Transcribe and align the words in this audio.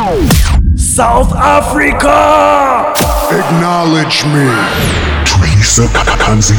South 0.00 1.32
Africa! 1.34 2.94
Acknowledge 3.28 4.24
me. 4.32 4.48
Teresa 5.28 5.84
Kanzi. 6.16 6.56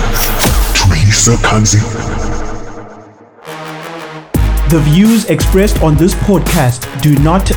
Teresa 0.78 1.36
Kanzi. 1.42 1.80
The 4.70 4.80
views 4.82 5.26
expressed 5.26 5.82
on 5.82 5.96
this 5.96 6.14
podcast 6.14 6.86
do 7.02 7.16
not 7.24 7.50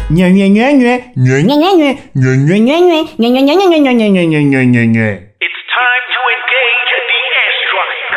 It's 5.39 5.61
time 5.69 6.05
to 6.17 6.21
engage 6.37 6.93
the 7.11 7.21
airstrike. 7.45 8.09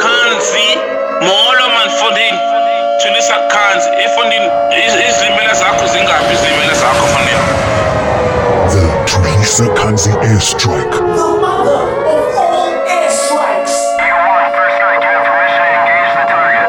Kanzi, 0.00 0.68
molo 1.20 1.66
man 1.68 1.88
fundini. 2.00 2.53
Thulisa 3.04 3.36
Kanzi, 3.48 3.88
ifundini 4.04 4.48
izimela 5.08 5.54
zakho 5.54 5.86
zingaphi 5.86 6.34
izimela 6.34 6.74
zakho 6.74 7.06
fundini? 7.06 7.44
The 8.72 8.82
Teresa 9.10 9.66
Kanzi 9.74 10.10
airstrike. 10.10 10.96
First 14.56 14.76
strike, 14.76 15.02
you 15.04 15.10
have 15.12 15.24
permission 15.28 15.60
to 15.60 15.72
engage 15.76 16.12
the 16.16 16.24
target. 16.32 16.68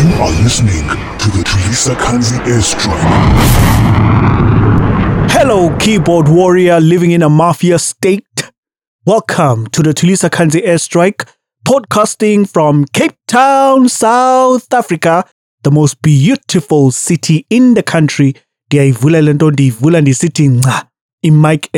You 0.00 0.06
are 0.24 0.34
listening 0.42 0.86
to 1.18 1.26
the 1.36 1.42
Teresa 1.44 1.94
Kanzi 1.94 2.38
airstrike. 2.46 3.10
Hello, 5.30 5.76
keyboard 5.78 6.28
warrior 6.28 6.80
living 6.80 7.10
in 7.10 7.22
a 7.22 7.28
mafia 7.28 7.78
state. 7.78 8.24
Welcome 9.06 9.66
to 9.72 9.82
the 9.82 9.92
Tulisa 9.92 10.30
Kanzi 10.30 10.64
airstrike, 10.64 11.28
podcasting 11.68 12.48
from 12.48 12.86
Cape 12.86 13.14
Town, 13.26 13.86
South 13.86 14.72
Africa, 14.72 15.26
the 15.62 15.70
most 15.70 16.00
beautiful 16.00 16.90
city 16.90 17.44
in 17.50 17.74
the 17.74 17.82
country. 17.82 18.34
Ndiyayivula 18.70 19.20
le 19.20 19.32
nto 19.32 19.50
ndiyivula 19.50 20.00
ndisithi 20.00 20.48
nca 20.48 20.86
imike. 21.22 21.68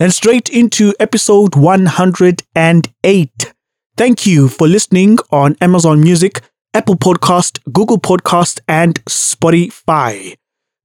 And 0.00 0.12
straight 0.12 0.48
into 0.48 0.92
episode 0.98 1.56
108. 1.56 3.52
Thank 3.96 4.26
you 4.26 4.48
for 4.48 4.66
listening 4.68 5.18
on 5.30 5.54
Amazon 5.60 6.00
Music, 6.00 6.40
Apple 6.74 6.96
Podcast, 6.96 7.60
Google 7.72 7.98
Podcast, 7.98 8.60
and 8.66 9.00
Spotify. 9.04 10.34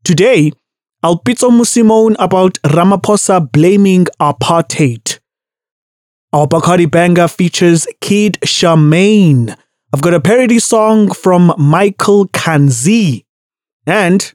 Today, 0.04 0.52
I'll 1.02 1.18
pitso 1.18 1.50
Musimone 1.50 2.16
about 2.20 2.60
Ramaphosa 2.64 3.52
blaming 3.52 4.06
apartheid. 4.20 5.21
Our 6.34 6.48
Bacardi 6.48 6.90
banger 6.90 7.28
features 7.28 7.86
Kiid 8.00 8.40
Charmaine. 8.40 9.54
I've 9.94 10.02
got 10.02 10.14
a 10.14 10.22
parody 10.22 10.60
song 10.60 11.12
from 11.12 11.54
Michael 11.58 12.30
Kanzi. 12.30 13.26
And 13.86 14.34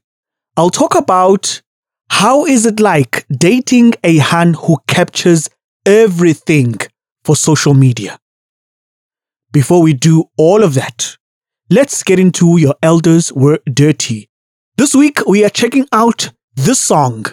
I'll 0.58 0.68
talk 0.68 0.94
about 0.94 1.62
how 2.10 2.44
is 2.44 2.66
it 2.66 2.80
like 2.80 3.24
dating 3.30 3.94
a 4.04 4.18
hun 4.18 4.52
who 4.52 4.76
captures 4.86 5.48
everything 5.86 6.74
for 7.24 7.34
social 7.34 7.72
media. 7.72 8.18
Before 9.50 9.80
we 9.80 9.94
do 9.94 10.24
all 10.36 10.62
of 10.62 10.74
that, 10.74 11.16
let's 11.70 12.02
get 12.02 12.18
into 12.18 12.58
Your 12.58 12.74
Elders 12.82 13.32
Were 13.32 13.60
Dirty. 13.72 14.28
This 14.76 14.94
week, 14.94 15.24
we 15.26 15.46
are 15.46 15.48
checking 15.48 15.86
out 15.92 16.28
this 16.56 16.78
song. 16.78 17.24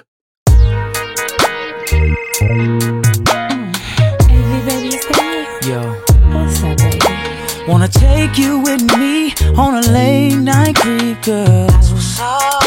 Wanna 7.68 7.88
take 7.88 8.38
you 8.38 8.60
with 8.60 8.82
me 8.98 9.34
on 9.58 9.76
a 9.76 9.88
late 9.92 10.36
night 10.36 10.76
creep, 10.76 11.22
girl. 11.22 11.68
That's 11.68 11.92
what's 11.92 12.20
up. 12.20 12.64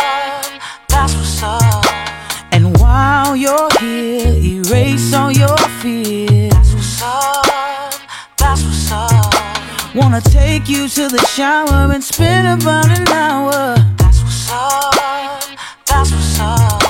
That's 0.88 1.14
what's 1.14 1.42
up. 1.42 1.84
And 2.52 2.76
while 2.78 3.36
you're 3.36 3.68
here, 3.78 4.34
erase 4.36 5.12
all 5.12 5.30
your 5.30 5.56
fears. 5.80 6.50
That's 6.50 6.74
what's 6.74 7.02
up. 7.02 7.94
That's 8.38 8.62
what's 8.62 8.92
up. 8.92 9.94
Wanna 9.94 10.20
take 10.20 10.68
you 10.68 10.88
to 10.88 11.08
the 11.08 11.24
shower 11.26 11.92
and 11.92 12.02
spend 12.02 12.62
about 12.62 12.86
an 12.86 13.08
hour. 13.08 13.76
That's 13.98 14.22
what's 14.22 14.50
up. 14.50 15.42
That's 15.86 16.10
what's 16.10 16.40
up. 16.40 16.82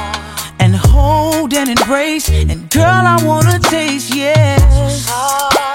And 0.61 0.75
hold 0.77 1.53
and 1.55 1.69
embrace, 1.71 2.29
and 2.29 2.71
girl, 2.71 2.85
I 2.85 3.21
wanna 3.25 3.59
taste, 3.59 4.15
yes. 4.15 5.07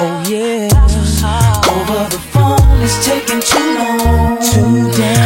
Oh 0.03 0.23
yeah. 0.27 1.00
Over 1.71 2.09
the 2.09 2.19
phone, 2.33 2.81
it's 2.81 3.05
taking 3.05 3.39
too 3.39 3.77
long. 3.77 4.37
Too 4.41 4.91
damn 4.97 5.20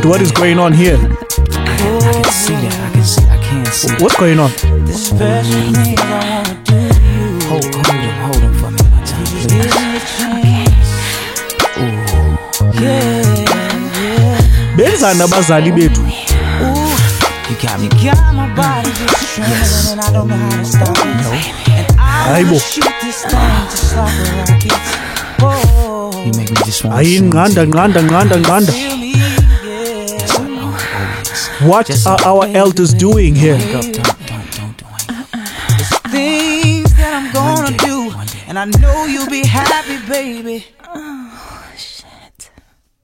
Wait, 0.00 0.08
what 0.08 0.22
is 0.22 0.32
going 0.32 0.58
on 0.58 0.72
here? 0.72 0.96
I 0.96 1.02
can 1.76 2.24
see 2.32 2.54
that. 2.54 2.72
I 2.72 2.90
can 2.90 3.04
see. 3.04 3.22
I 3.28 3.36
can't 3.44 3.68
see. 3.68 3.92
What's 4.02 4.16
going 4.16 4.38
on? 4.40 4.50
The 4.88 4.94
special 4.96 5.60
things 5.76 6.00
I 6.00 6.08
wanna 6.24 6.56
do 6.64 6.72
you. 6.72 7.36
Hold, 7.52 7.68
hold 7.68 8.00
him, 8.00 8.16
hold 8.24 8.40
him 8.40 8.54
for 8.56 8.70
me, 8.72 8.80
my 8.88 9.04
time, 9.04 9.28
please. 9.28 9.52
a. 11.76 11.92
Yeah. 12.80 14.40
Benzani 14.76 15.20
abazali 15.22 15.70
bethu? 15.72 16.00
Hayi 22.24 22.44
bo. 22.48 22.56
this 26.64 26.80
Hayi 26.88 27.20
nqanda 27.20 27.62
nqanda 27.66 28.00
nqanda 28.00 28.36
nqanda. 28.40 28.99
What 31.62 31.88
Just 31.88 32.06
are 32.06 32.18
our 32.24 32.46
elders 32.46 32.94
doing 32.94 33.34
here? 33.34 33.58
It. 33.58 33.98
Uh-uh. 33.98 34.08
Things 36.08 36.94
that 36.96 37.12
I'm 37.12 37.30
gonna 37.34 37.76
do, 37.76 38.10
and 38.46 38.58
I 38.58 38.64
know 38.64 39.04
you'll 39.04 39.28
be 39.28 39.46
happy, 39.46 39.98
baby. 40.08 40.64
Oh, 40.88 41.70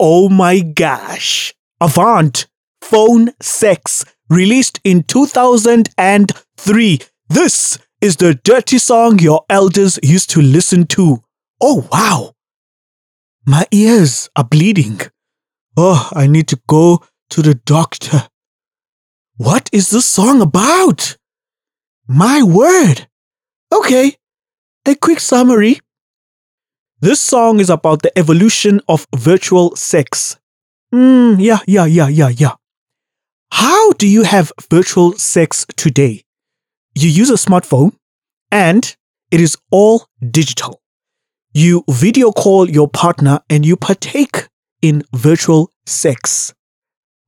oh 0.01 0.29
my 0.31 0.61
gosh. 0.61 1.53
Avant 1.83 2.47
Phone 2.81 3.35
Sex 3.43 4.07
released 4.31 4.81
in 4.85 5.03
2003. 5.03 6.99
This 7.29 7.79
is 8.01 8.17
the 8.17 8.35
dirty 8.37 8.79
song 8.79 9.19
your 9.19 9.45
elders 9.51 9.99
used 10.03 10.31
to 10.31 10.41
listen 10.41 10.87
to. 10.87 11.23
Oh 11.61 11.87
wow. 11.93 12.33
My 13.45 13.67
ears 13.71 14.31
are 14.35 14.45
bleeding. 14.45 15.03
Oh, 15.77 16.09
I 16.15 16.27
need 16.27 16.49
to 16.49 16.59
go 16.67 17.03
to 17.29 17.43
the 17.43 17.55
doctor. 17.55 18.29
What 19.37 19.69
is 19.71 19.91
this 19.91 20.07
song 20.07 20.41
about? 20.41 21.19
My 22.09 22.43
word. 22.43 23.07
Okay, 23.71 24.17
a 24.87 24.95
quick 24.95 25.21
summary. 25.21 25.81
This 27.01 27.21
song 27.21 27.61
is 27.61 27.69
about 27.69 28.01
the 28.01 28.19
evolution 28.19 28.81
of 28.89 29.07
virtual 29.15 29.77
sex. 29.77 30.39
Hmm, 30.91 31.35
yeah, 31.39 31.59
yeah, 31.67 31.85
yeah, 31.85 32.09
yeah, 32.09 32.31
yeah. 32.31 32.55
How 33.51 33.93
do 33.93 34.09
you 34.09 34.23
have 34.23 34.53
virtual 34.71 35.13
sex 35.19 35.67
today? 35.77 36.23
You 36.95 37.11
use 37.11 37.29
a 37.29 37.35
smartphone 37.35 37.93
and 38.51 38.97
it 39.31 39.43
is 39.43 39.59
all 39.71 40.07
digital. 40.31 40.81
You 41.53 41.85
video 41.91 42.33
call 42.33 42.71
your 42.71 42.89
partner 42.89 43.41
and 43.51 43.67
you 43.67 43.77
partake 43.77 44.49
in 44.81 45.03
virtual 45.13 45.71
sex. 45.85 46.55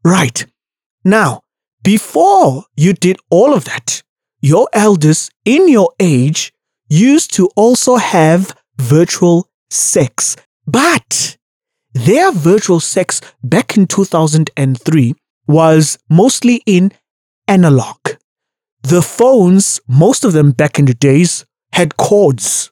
Right. 0.03 0.47
Now, 1.05 1.43
before 1.83 2.65
you 2.77 2.93
did 2.93 3.19
all 3.31 3.55
of 3.55 3.65
that, 3.65 4.03
your 4.41 4.69
elders 4.73 5.31
in 5.45 5.69
your 5.69 5.93
age 6.01 6.53
used 6.89 7.33
to 7.35 7.49
also 7.57 7.97
have 7.97 8.55
virtual 8.79 9.49
sex. 9.71 10.37
But 10.67 11.37
their 11.95 12.31
virtual 12.33 12.81
sex 12.81 13.21
back 13.43 13.77
in 13.77 13.87
2003 13.87 15.15
was 15.47 15.99
mostly 16.09 16.63
in 16.67 16.93
analog. 17.47 17.97
the 18.83 19.03
phones, 19.03 19.81
most 19.89 20.25
of 20.25 20.33
them 20.33 20.53
back 20.53 20.79
in 20.79 20.85
the 20.87 20.95
days, 20.95 21.45
had 21.73 21.97
cords. 21.97 22.71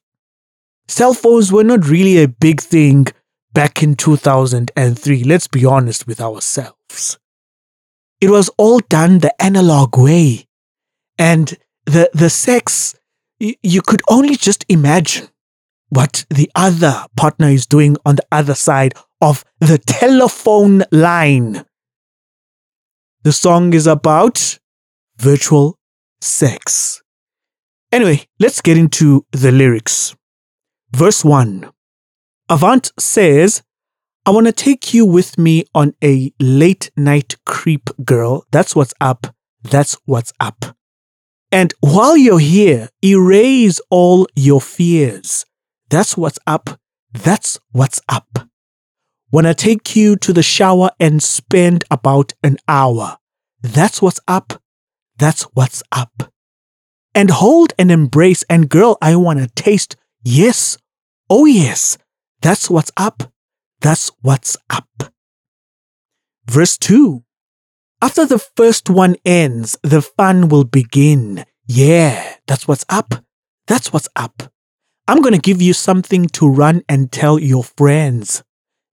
Cell 0.89 1.13
phones 1.15 1.53
were 1.53 1.65
not 1.65 1.87
really 1.89 2.23
a 2.23 2.29
big 2.29 2.61
thing 2.61 3.07
back 3.53 3.83
in 3.83 3.95
2003. 3.97 5.25
Let's 5.25 5.49
be 5.49 5.65
honest 5.65 6.07
with 6.07 6.21
ourselves. 6.21 7.19
It 8.21 8.31
was 8.31 8.49
all 8.57 8.81
done 8.81 9.19
the 9.19 9.35
analog 9.43 9.97
way. 9.99 10.47
And 11.19 11.55
the, 11.85 12.11
the 12.13 12.31
sex, 12.31 12.95
y- 13.41 13.57
you 13.63 13.83
could 13.83 14.03
only 14.09 14.37
just 14.37 14.65
imagine 14.69 15.29
what 15.89 16.25
the 16.31 16.51
other 16.55 17.05
partner 17.17 17.49
is 17.49 17.67
doing 17.67 17.97
on 18.05 18.17
the 18.17 18.27
other 18.33 18.55
side 18.55 18.95
of 19.21 19.45
the 19.61 19.79
telephone 19.79 20.83
line. 20.91 21.65
The 23.23 23.33
song 23.33 23.73
is 23.73 23.87
about 23.87 24.59
virtual 25.19 25.79
sex. 26.21 27.03
Anyway, 27.93 28.27
let's 28.41 28.61
get 28.61 28.77
into 28.77 29.25
the 29.33 29.53
lyrics. 29.53 30.15
Verse 30.93 31.25
1 31.25 31.71
Avant 32.49 32.93
says, 32.99 33.63
I 34.29 34.31
want 34.31 34.47
to 34.47 34.53
take 34.53 34.93
you 34.93 35.07
with 35.07 35.39
me 35.39 35.67
on 35.73 35.95
a 36.03 36.33
late 36.41 36.91
night 36.97 37.37
creep, 37.45 37.91
girl. 38.05 38.45
That's 38.51 38.75
what's 38.75 38.93
up. 39.01 39.29
That's 39.63 39.97
what's 40.05 40.33
up. 40.41 40.77
And 41.53 41.73
while 41.79 42.17
you're 42.17 42.41
here, 42.41 42.89
erase 43.05 43.81
all 43.89 44.27
your 44.35 44.61
fears. 44.61 45.47
That's 45.91 46.17
what's 46.17 46.41
up. 46.45 46.81
That's 47.13 47.61
what's 47.71 48.01
up. 48.09 48.49
Wanna 49.31 49.55
take 49.55 49.95
you 49.95 50.17
to 50.17 50.33
the 50.33 50.43
shower 50.43 50.91
and 50.99 51.23
spend 51.23 51.85
about 51.89 52.33
an 52.43 52.57
hour. 52.67 53.19
That's 53.63 54.03
what's 54.03 54.19
up. 54.27 54.61
That's 55.19 55.43
what's 55.55 55.85
up. 55.93 56.33
And 57.15 57.31
hold 57.31 57.75
and 57.79 57.93
embrace, 57.93 58.43
and 58.51 58.69
girl, 58.69 58.99
I 59.01 59.15
wanna 59.15 59.47
taste. 59.55 59.95
Yes. 60.25 60.79
Oh, 61.31 61.45
yes. 61.45 61.97
That's 62.43 62.69
what's 62.69 62.91
up. 62.97 63.33
That's 63.81 64.11
what's 64.23 64.57
up. 64.71 65.13
Verse 66.49 66.79
2 66.79 67.25
After 68.01 68.25
the 68.25 68.39
first 68.39 68.89
one 68.89 69.17
ends, 69.25 69.77
the 69.83 70.03
fun 70.03 70.49
will 70.49 70.65
begin. 70.65 71.45
Yeah, 71.67 72.37
that's 72.47 72.67
what's 72.67 72.85
up. 72.89 73.25
That's 73.67 73.93
what's 73.93 74.09
up. 74.17 74.53
I'm 75.09 75.21
gonna 75.21 75.39
give 75.39 75.61
you 75.61 75.73
something 75.73 76.27
to 76.31 76.49
run 76.49 76.83
and 76.89 77.13
tell 77.13 77.39
your 77.39 77.65
friends. 77.65 78.43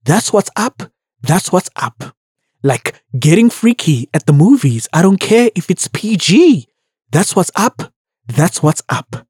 That's 0.04 0.34
what's 0.34 0.50
up. 0.56 0.84
That's 1.22 1.52
what's 1.52 1.70
up. 1.76 2.16
Like 2.62 3.02
getting 3.18 3.50
freaky 3.50 4.10
at 4.14 4.26
the 4.26 4.34
movies. 4.34 4.88
I 4.94 5.02
don't 5.02 5.20
care 5.20 5.50
if 5.56 5.70
it's 5.70 5.88
PG. 5.88 6.68
That's 7.12 7.36
what's 7.36 7.52
up. 7.56 7.94
That's 8.28 8.62
what's 8.64 8.82
up. 8.90 9.28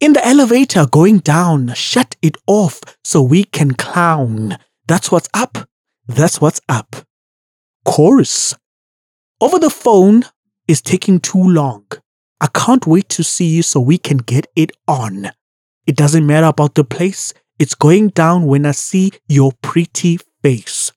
In 0.00 0.14
the 0.14 0.26
elevator 0.26 0.86
going 0.86 1.18
down, 1.18 1.74
shut 1.74 2.16
it 2.22 2.36
off 2.46 2.80
so 3.04 3.20
we 3.22 3.44
can 3.44 3.72
clown. 3.72 4.56
That's 4.90 5.12
what's 5.12 5.28
up. 5.32 5.56
That's 6.08 6.40
what's 6.40 6.60
up. 6.68 6.96
Chorus. 7.84 8.56
Over 9.40 9.60
the 9.60 9.70
phone 9.70 10.24
is 10.66 10.82
taking 10.82 11.20
too 11.20 11.44
long. 11.44 11.86
I 12.40 12.48
can't 12.48 12.84
wait 12.88 13.08
to 13.10 13.22
see 13.22 13.46
you 13.46 13.62
so 13.62 13.78
we 13.78 13.98
can 13.98 14.16
get 14.16 14.48
it 14.56 14.72
on. 14.88 15.30
It 15.86 15.94
doesn't 15.94 16.26
matter 16.26 16.48
about 16.48 16.74
the 16.74 16.82
place. 16.82 17.32
It's 17.60 17.76
going 17.76 18.08
down 18.08 18.46
when 18.46 18.66
I 18.66 18.72
see 18.72 19.12
your 19.28 19.52
pretty 19.62 20.18
face. 20.42 20.90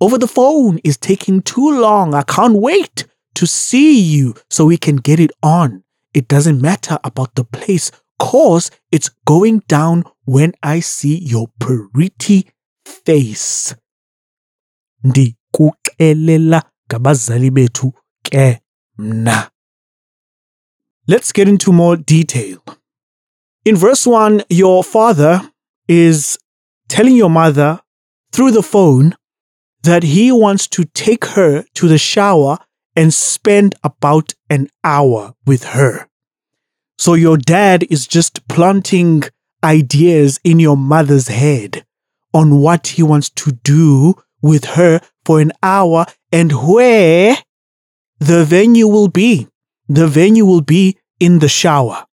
Over 0.00 0.16
the 0.16 0.28
phone 0.28 0.78
is 0.84 0.96
taking 0.96 1.42
too 1.42 1.80
long. 1.80 2.14
I 2.14 2.22
can't 2.22 2.54
wait 2.54 3.06
to 3.34 3.44
see 3.44 4.00
you 4.00 4.36
so 4.48 4.66
we 4.66 4.76
can 4.76 4.94
get 4.94 5.18
it 5.18 5.32
on. 5.42 5.82
It 6.14 6.28
doesn't 6.28 6.62
matter 6.62 7.00
about 7.02 7.34
the 7.34 7.42
place 7.42 7.90
cause 8.20 8.70
it's 8.92 9.10
going 9.26 9.64
down 9.66 10.04
when 10.26 10.52
I 10.62 10.78
see 10.78 11.18
your 11.18 11.48
pretty 11.58 12.46
face. 13.04 13.74
Ndikuxelela 15.04 16.62
ngabazali 16.88 17.50
bethu 17.50 17.92
ke 18.22 18.60
mna. 18.98 19.50
Let's 21.06 21.32
get 21.32 21.48
into 21.48 21.72
more 21.72 21.96
detail. 21.96 22.58
In 23.64 23.76
verse 23.76 24.06
1, 24.06 24.44
your 24.48 24.84
father 24.84 25.50
is 25.88 26.38
telling 26.88 27.16
your 27.16 27.30
mother 27.30 27.80
through 28.32 28.52
the 28.52 28.62
phone 28.62 29.14
that 29.82 30.02
he 30.02 30.30
wants 30.32 30.68
to 30.68 30.84
take 30.84 31.24
her 31.24 31.64
to 31.74 31.88
the 31.88 31.98
shower 31.98 32.58
and 32.94 33.12
spend 33.14 33.74
about 33.82 34.34
an 34.48 34.68
hour 34.84 35.34
with 35.46 35.64
her. 35.64 36.06
So 36.98 37.14
your 37.14 37.38
dad 37.38 37.84
is 37.90 38.06
just 38.06 38.46
planting 38.48 39.22
ideas 39.64 40.38
in 40.44 40.60
your 40.60 40.76
mother's 40.76 41.28
head 41.28 41.84
on 42.32 42.60
what 42.60 42.88
he 42.88 43.02
wants 43.02 43.30
to 43.30 43.52
do 43.52 44.14
with 44.42 44.64
her 44.64 45.00
for 45.24 45.40
an 45.40 45.52
hour 45.62 46.06
and 46.32 46.52
where 46.52 47.36
the 48.18 48.44
venue 48.44 48.86
will 48.86 49.08
be. 49.08 49.48
The 49.88 50.06
venue 50.06 50.44
will 50.44 50.60
be 50.60 50.98
in 51.18 51.40
the 51.40 51.48
shower. 51.48 52.06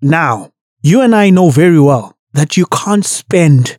Now, 0.00 0.52
you 0.82 1.02
and 1.02 1.14
I 1.14 1.30
know 1.30 1.50
very 1.50 1.80
well 1.80 2.16
that 2.32 2.56
you 2.56 2.66
can't 2.66 3.04
spend 3.04 3.78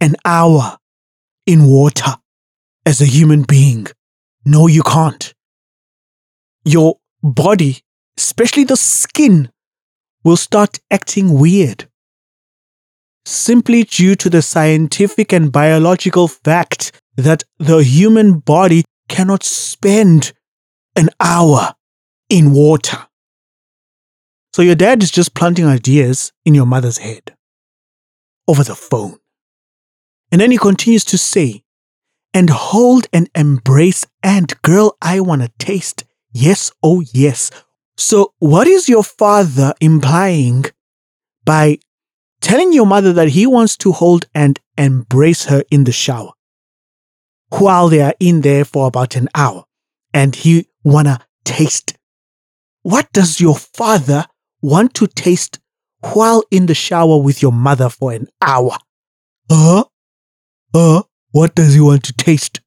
an 0.00 0.14
hour 0.24 0.78
in 1.46 1.64
water 1.66 2.16
as 2.84 3.00
a 3.00 3.06
human 3.06 3.42
being. 3.42 3.88
No, 4.44 4.68
you 4.68 4.82
can't. 4.82 5.34
Your 6.64 6.98
body, 7.22 7.80
especially 8.16 8.64
the 8.64 8.76
skin, 8.76 9.50
will 10.22 10.36
start 10.36 10.78
acting 10.90 11.38
weird. 11.38 11.88
Simply 13.26 13.82
due 13.82 14.14
to 14.14 14.30
the 14.30 14.40
scientific 14.40 15.32
and 15.32 15.50
biological 15.50 16.28
fact 16.28 16.92
that 17.16 17.42
the 17.58 17.78
human 17.78 18.38
body 18.38 18.84
cannot 19.08 19.42
spend 19.42 20.32
an 20.94 21.10
hour 21.18 21.74
in 22.30 22.52
water. 22.52 23.08
So 24.52 24.62
your 24.62 24.76
dad 24.76 25.02
is 25.02 25.10
just 25.10 25.34
planting 25.34 25.66
ideas 25.66 26.30
in 26.44 26.54
your 26.54 26.66
mother's 26.66 26.98
head 26.98 27.34
over 28.46 28.62
the 28.62 28.76
phone. 28.76 29.18
And 30.30 30.40
then 30.40 30.52
he 30.52 30.56
continues 30.56 31.04
to 31.06 31.18
say, 31.18 31.64
and 32.32 32.48
hold 32.48 33.08
and 33.12 33.28
embrace, 33.34 34.06
and 34.22 34.54
girl, 34.62 34.96
I 35.02 35.18
want 35.18 35.42
to 35.42 35.50
taste. 35.58 36.04
Yes, 36.32 36.70
oh 36.80 37.02
yes. 37.12 37.50
So, 37.96 38.34
what 38.38 38.68
is 38.68 38.88
your 38.88 39.02
father 39.02 39.74
implying 39.80 40.66
by 41.44 41.78
telling 42.40 42.72
your 42.72 42.86
mother 42.86 43.12
that 43.12 43.28
he 43.28 43.46
wants 43.46 43.76
to 43.78 43.92
hold 43.92 44.26
and 44.34 44.60
embrace 44.76 45.46
her 45.46 45.64
in 45.70 45.84
the 45.84 45.92
shower 45.92 46.32
while 47.50 47.88
they 47.88 48.00
are 48.00 48.14
in 48.20 48.40
there 48.40 48.64
for 48.64 48.86
about 48.86 49.16
an 49.16 49.28
hour 49.34 49.64
and 50.12 50.34
he 50.34 50.68
wanna 50.84 51.20
taste? 51.44 51.96
What 52.82 53.10
does 53.12 53.40
your 53.40 53.56
father 53.56 54.26
want 54.62 54.94
to 54.94 55.06
taste 55.06 55.58
while 56.12 56.44
in 56.50 56.66
the 56.66 56.74
shower 56.74 57.20
with 57.20 57.42
your 57.42 57.52
mother 57.52 57.88
for 57.88 58.12
an 58.12 58.28
hour? 58.40 58.76
Huh? 59.50 59.84
Uh, 60.74 61.02
what 61.30 61.54
does 61.54 61.74
he 61.74 61.80
want 61.80 62.04
to 62.04 62.12
taste? 62.12 62.60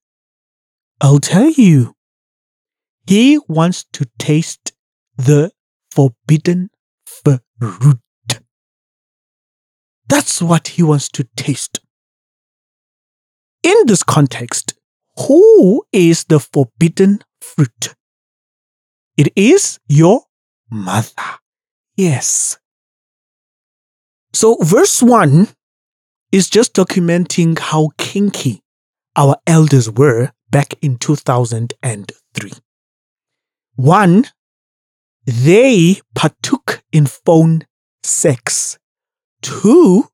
I'll 1.01 1.19
tell 1.19 1.49
you. 1.49 1.95
He 3.07 3.39
wants 3.47 3.85
to 3.93 4.05
taste 4.17 4.73
the 5.17 5.51
forbidden 5.91 6.69
fruit. 7.05 7.99
That's 10.09 10.41
what 10.41 10.69
he 10.69 10.83
wants 10.83 11.07
to 11.09 11.23
taste. 11.35 11.79
In 13.61 13.75
this 13.85 14.03
context, 14.03 14.73
who 15.27 15.83
is 15.91 16.25
the 16.25 16.39
forbidden 16.39 17.19
fruit? 17.41 17.93
It 19.17 19.31
is 19.35 19.79
your 19.87 20.23
mother. 20.71 21.39
Yes. 21.95 22.57
So, 24.33 24.57
verse 24.61 25.03
1 25.03 25.49
is 26.31 26.49
just 26.49 26.73
documenting 26.73 27.59
how 27.59 27.89
kinky 27.97 28.61
our 29.15 29.37
elders 29.45 29.91
were 29.91 30.31
back 30.49 30.73
in 30.81 30.97
2003. 30.97 32.51
One, 33.75 34.25
they 35.25 36.01
partook 36.15 36.81
in 36.91 37.05
phone 37.05 37.65
sex. 38.03 38.77
Two, 39.41 40.05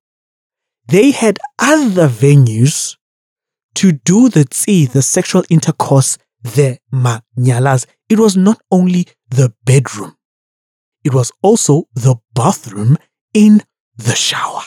they 0.88 1.12
had 1.12 1.40
other 1.60 2.08
venues 2.08 2.96
to 3.76 3.92
do 3.92 4.30
the 4.30 4.46
tsi, 4.46 4.86
the 4.86 5.02
sexual 5.02 5.44
intercourse, 5.50 6.18
the 6.44 6.80
manyalas. 6.94 7.86
It 8.10 8.20
was 8.20 8.38
not 8.38 8.62
only 8.72 9.08
the 9.30 9.54
bedroom, 9.66 10.16
it 11.04 11.14
was 11.14 11.32
also 11.42 11.86
the 11.94 12.16
bathroom 12.34 12.98
in 13.34 13.62
the 13.98 14.16
shower. 14.16 14.62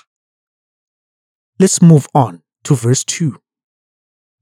Let's 1.58 1.82
move 1.82 2.06
on 2.14 2.42
to 2.64 2.74
verse 2.74 3.04
2. 3.04 3.40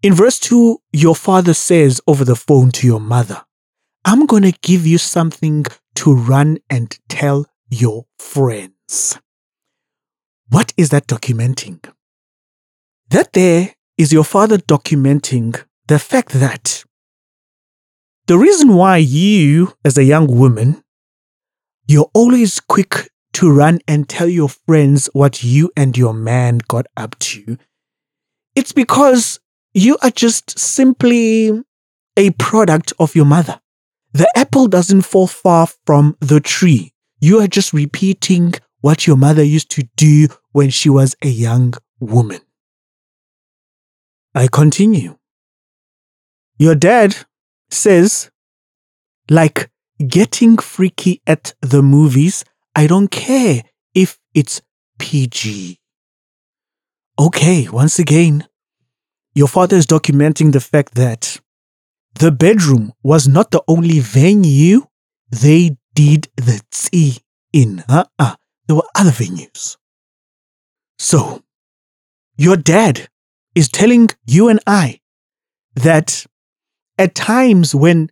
In 0.03 0.15
verse 0.15 0.39
2, 0.39 0.79
your 0.93 1.15
father 1.15 1.55
says 1.55 2.01
over 2.07 2.25
the 2.25 2.37
phone 2.37 2.71
to 2.73 2.87
your 2.87 3.01
mother, 3.01 3.43
I'm 4.05 4.27
going 4.27 4.43
to 4.43 4.53
give 4.63 4.87
you 4.87 4.99
something 4.99 5.65
to 5.97 6.15
run 6.15 6.59
and 6.71 6.97
tell 7.09 7.47
your 7.69 8.07
friends. 8.19 9.19
What 10.49 10.73
is 10.77 10.91
that 10.91 11.07
documenting? 11.07 11.85
That 13.11 13.33
there 13.33 13.75
is 13.99 14.13
your 14.13 14.25
father 14.25 14.59
documenting 14.59 15.63
the 15.87 15.99
fact 15.99 16.33
that 16.35 16.85
the 18.27 18.39
reason 18.39 18.75
why 18.75 18.97
you, 18.99 19.75
as 19.85 19.97
a 19.97 20.05
young 20.05 20.27
woman, 20.27 20.83
you're 21.87 22.11
always 22.13 22.59
quick 22.59 23.11
to 23.35 23.51
run 23.51 23.81
and 23.87 24.09
tell 24.09 24.29
your 24.29 24.49
friends 24.49 25.09
what 25.13 25.45
you 25.45 25.71
and 25.77 25.97
your 25.97 26.13
man 26.13 26.59
got 26.67 26.87
up 26.97 27.19
to, 27.21 27.57
it's 28.57 28.73
because 28.73 29.39
you 29.75 29.97
are 30.03 30.11
just 30.11 30.59
simply 30.59 31.63
a 32.17 32.31
product 32.31 32.93
of 32.99 33.15
your 33.15 33.27
mother. 33.27 33.61
The 34.13 34.31
apple 34.35 34.69
doesn't 34.69 35.03
fall 35.03 35.27
far 35.27 35.69
from 35.85 36.17
the 36.21 36.41
tree. 36.41 36.93
You 37.21 37.41
are 37.41 37.47
just 37.47 37.73
repeating 37.73 38.55
what 38.87 39.05
your 39.05 39.17
mother 39.17 39.43
used 39.43 39.69
to 39.69 39.83
do 39.97 40.29
when 40.53 40.71
she 40.71 40.89
was 40.89 41.17
a 41.21 41.27
young 41.27 41.75
woman. 41.99 42.39
I 44.33 44.47
continue. 44.47 45.19
Your 46.57 46.77
dad 46.77 47.17
says, 47.69 48.31
like 49.29 49.73
getting 50.07 50.57
freaky 50.59 51.21
at 51.27 51.53
the 51.61 51.83
movies, 51.83 52.45
I 52.77 52.87
don't 52.87 53.11
care 53.11 53.65
if 53.93 54.21
it's 54.35 54.63
PG. 55.01 55.81
Okay, 57.19 57.69
once 57.69 57.99
again, 57.99 58.47
your 59.35 59.49
father 59.49 59.77
is 59.77 59.87
documenting 59.89 60.53
the 60.53 60.61
fact 60.61 60.95
that 60.95 61.41
the 62.15 62.31
bedroom 62.31 62.93
was 63.03 63.27
not 63.27 63.51
the 63.51 63.65
only 63.67 63.99
venue 63.99 64.83
they 65.33 65.77
did 65.93 66.29
the 66.37 66.61
tea 66.71 67.19
in. 67.53 67.83
Uh-uh. 67.89 68.37
There 68.67 68.77
were 68.77 68.89
other 68.95 69.11
venues. 69.11 69.77
So, 70.99 71.43
your 72.37 72.57
dad 72.57 73.09
is 73.55 73.69
telling 73.69 74.09
you 74.27 74.49
and 74.49 74.61
I 74.67 75.01
that 75.75 76.27
at 76.99 77.15
times 77.15 77.75
when 77.75 78.11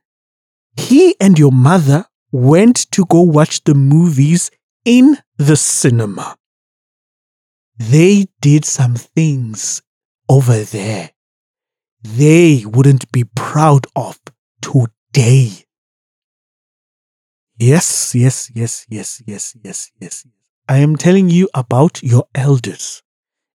he 0.76 1.16
and 1.20 1.38
your 1.38 1.52
mother 1.52 2.06
went 2.30 2.90
to 2.92 3.04
go 3.06 3.20
watch 3.22 3.64
the 3.64 3.74
movies 3.74 4.50
in 4.84 5.18
the 5.36 5.56
cinema, 5.56 6.36
they 7.78 8.26
did 8.40 8.64
some 8.64 8.94
things 8.94 9.82
over 10.28 10.62
there 10.62 11.10
they 12.04 12.64
wouldn't 12.66 13.10
be 13.10 13.24
proud 13.24 13.86
of 13.96 14.20
today. 14.60 15.50
Yes, 17.58 18.14
yes, 18.14 18.50
yes, 18.54 18.84
yes, 18.88 19.22
yes, 19.26 19.56
yes, 19.62 19.90
yes. 19.98 20.26
I 20.68 20.78
am 20.78 20.96
telling 20.96 21.28
you 21.28 21.48
about 21.54 22.02
your 22.02 22.24
elders 22.34 23.02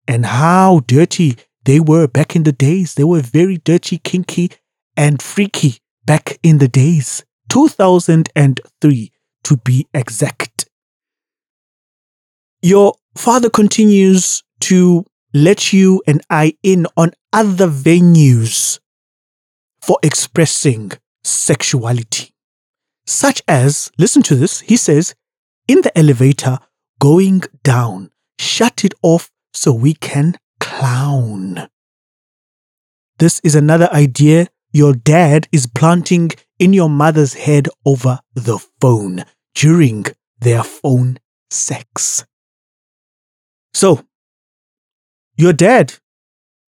and 0.07 0.25
how 0.25 0.81
dirty 0.87 1.37
they 1.63 1.79
were 1.79 2.07
back 2.07 2.35
in 2.35 2.43
the 2.43 2.51
days. 2.51 2.95
They 2.95 3.03
were 3.03 3.21
very 3.21 3.57
dirty, 3.57 3.97
kinky, 3.97 4.51
and 4.95 5.21
freaky 5.21 5.79
back 6.05 6.37
in 6.43 6.57
the 6.57 6.67
days. 6.67 7.23
2003 7.49 9.11
to 9.43 9.57
be 9.57 9.87
exact. 9.93 10.67
Your 12.61 12.95
father 13.15 13.49
continues 13.49 14.43
to 14.61 15.05
let 15.33 15.71
you 15.71 16.01
and 16.07 16.21
I 16.29 16.57
in 16.63 16.87
on 16.97 17.11
other 17.31 17.67
venues 17.67 18.79
for 19.81 19.97
expressing 20.03 20.91
sexuality. 21.23 22.33
Such 23.05 23.41
as, 23.47 23.89
listen 23.97 24.21
to 24.23 24.35
this, 24.35 24.59
he 24.59 24.75
says, 24.75 25.15
in 25.67 25.81
the 25.81 25.97
elevator, 25.97 26.59
going 26.99 27.43
down, 27.63 28.11
shut 28.39 28.83
it 28.83 28.93
off 29.01 29.31
so 29.53 29.73
we 29.73 29.93
can 29.93 30.35
clown. 30.59 31.67
This 33.19 33.39
is 33.43 33.55
another 33.55 33.89
idea 33.91 34.47
your 34.71 34.93
dad 34.93 35.47
is 35.51 35.65
planting 35.65 36.31
in 36.59 36.73
your 36.73 36.89
mother's 36.89 37.33
head 37.33 37.67
over 37.85 38.19
the 38.35 38.59
phone 38.79 39.23
during 39.55 40.05
their 40.39 40.63
phone 40.63 41.17
sex. 41.49 42.25
So, 43.73 44.03
your 45.35 45.53
dad, 45.53 45.95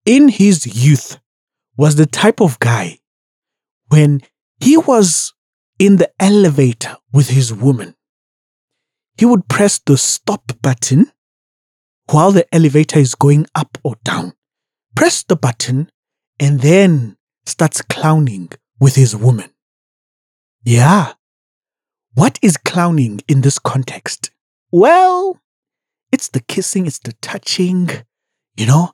in 0.05 0.29
his 0.29 0.65
youth, 0.85 1.19
was 1.77 1.95
the 1.95 2.05
type 2.05 2.41
of 2.41 2.59
guy 2.59 2.99
when 3.87 4.21
he 4.59 4.77
was 4.77 5.33
in 5.77 5.95
the 5.95 6.11
elevator 6.19 6.97
with 7.11 7.29
his 7.29 7.53
woman, 7.53 7.95
he 9.19 9.25
would 9.25 9.49
press 9.49 9.79
the 9.79 9.97
stop 9.97 10.49
button 10.61 11.11
while 12.09 12.31
the 12.31 12.47
elevator 12.55 12.99
is 12.99 13.15
going 13.15 13.45
up 13.53 13.77
or 13.83 13.95
down. 14.05 14.31
Press 14.95 15.23
the 15.23 15.35
button 15.35 15.91
and 16.39 16.61
then 16.61 17.17
starts 17.45 17.81
clowning 17.81 18.49
with 18.79 18.95
his 18.95 19.13
woman. 19.13 19.49
Yeah. 20.63 21.15
What 22.13 22.39
is 22.41 22.55
clowning 22.55 23.19
in 23.27 23.41
this 23.41 23.59
context? 23.59 24.31
Well, 24.71 25.41
it's 26.13 26.29
the 26.29 26.39
kissing, 26.39 26.87
it's 26.87 26.99
the 26.99 27.11
touching, 27.21 27.89
you 28.55 28.67
know, 28.67 28.93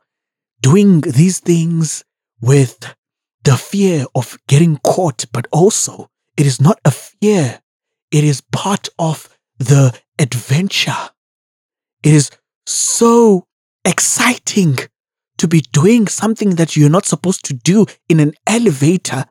doing 0.60 1.02
these 1.02 1.40
things 1.40 2.04
with 2.42 2.96
the 3.44 3.58
fear 3.58 4.08
of 4.16 4.40
getting 4.48 4.78
caught, 4.78 5.26
but 5.32 5.46
also 5.52 6.10
it 6.36 6.48
is 6.48 6.60
not 6.60 6.80
a 6.84 6.90
fear. 6.90 7.62
It 8.10 8.24
is 8.24 8.42
part 8.42 8.90
of 8.98 9.30
the 9.58 9.98
adventure. 10.20 11.10
It 12.04 12.14
is 12.14 12.32
so 12.66 13.46
exciting 13.84 14.78
to 15.38 15.48
be 15.48 15.62
doing 15.72 16.08
something 16.08 16.52
that 16.56 16.76
you're 16.76 16.90
not 16.90 17.06
supposed 17.06 17.46
to 17.46 17.54
do 17.54 17.86
in 18.10 18.20
an 18.20 18.34
elevator 18.48 19.26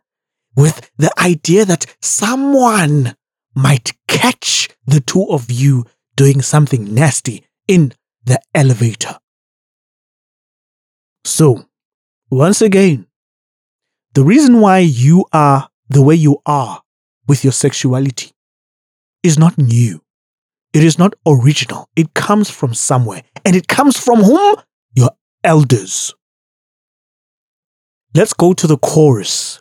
with 0.56 0.90
the 0.96 1.10
idea 1.20 1.64
that 1.64 1.86
someone 2.00 3.16
might 3.54 3.92
catch 4.08 4.68
the 4.86 5.00
two 5.00 5.26
of 5.30 5.50
you 5.50 5.84
doing 6.16 6.42
something 6.42 6.94
nasty 6.94 7.46
in 7.66 7.92
the 8.24 8.40
elevator. 8.54 9.18
So, 11.24 11.66
once 12.30 12.60
again, 12.60 13.06
the 14.14 14.22
reason 14.22 14.60
why 14.60 14.78
you 14.78 15.24
are 15.32 15.68
the 15.88 16.02
way 16.02 16.14
you 16.14 16.40
are 16.46 16.82
with 17.26 17.44
your 17.44 17.52
sexuality 17.52 18.32
is 19.22 19.38
not 19.38 19.58
new. 19.58 20.03
It 20.74 20.82
is 20.82 20.98
not 20.98 21.14
original. 21.24 21.88
It 21.94 22.14
comes 22.14 22.50
from 22.50 22.74
somewhere. 22.74 23.22
And 23.44 23.54
it 23.54 23.68
comes 23.68 23.96
from 23.96 24.24
whom? 24.24 24.56
Your 24.94 25.12
elders. 25.44 26.12
Let's 28.12 28.32
go 28.32 28.52
to 28.54 28.66
the 28.66 28.76
chorus. 28.76 29.60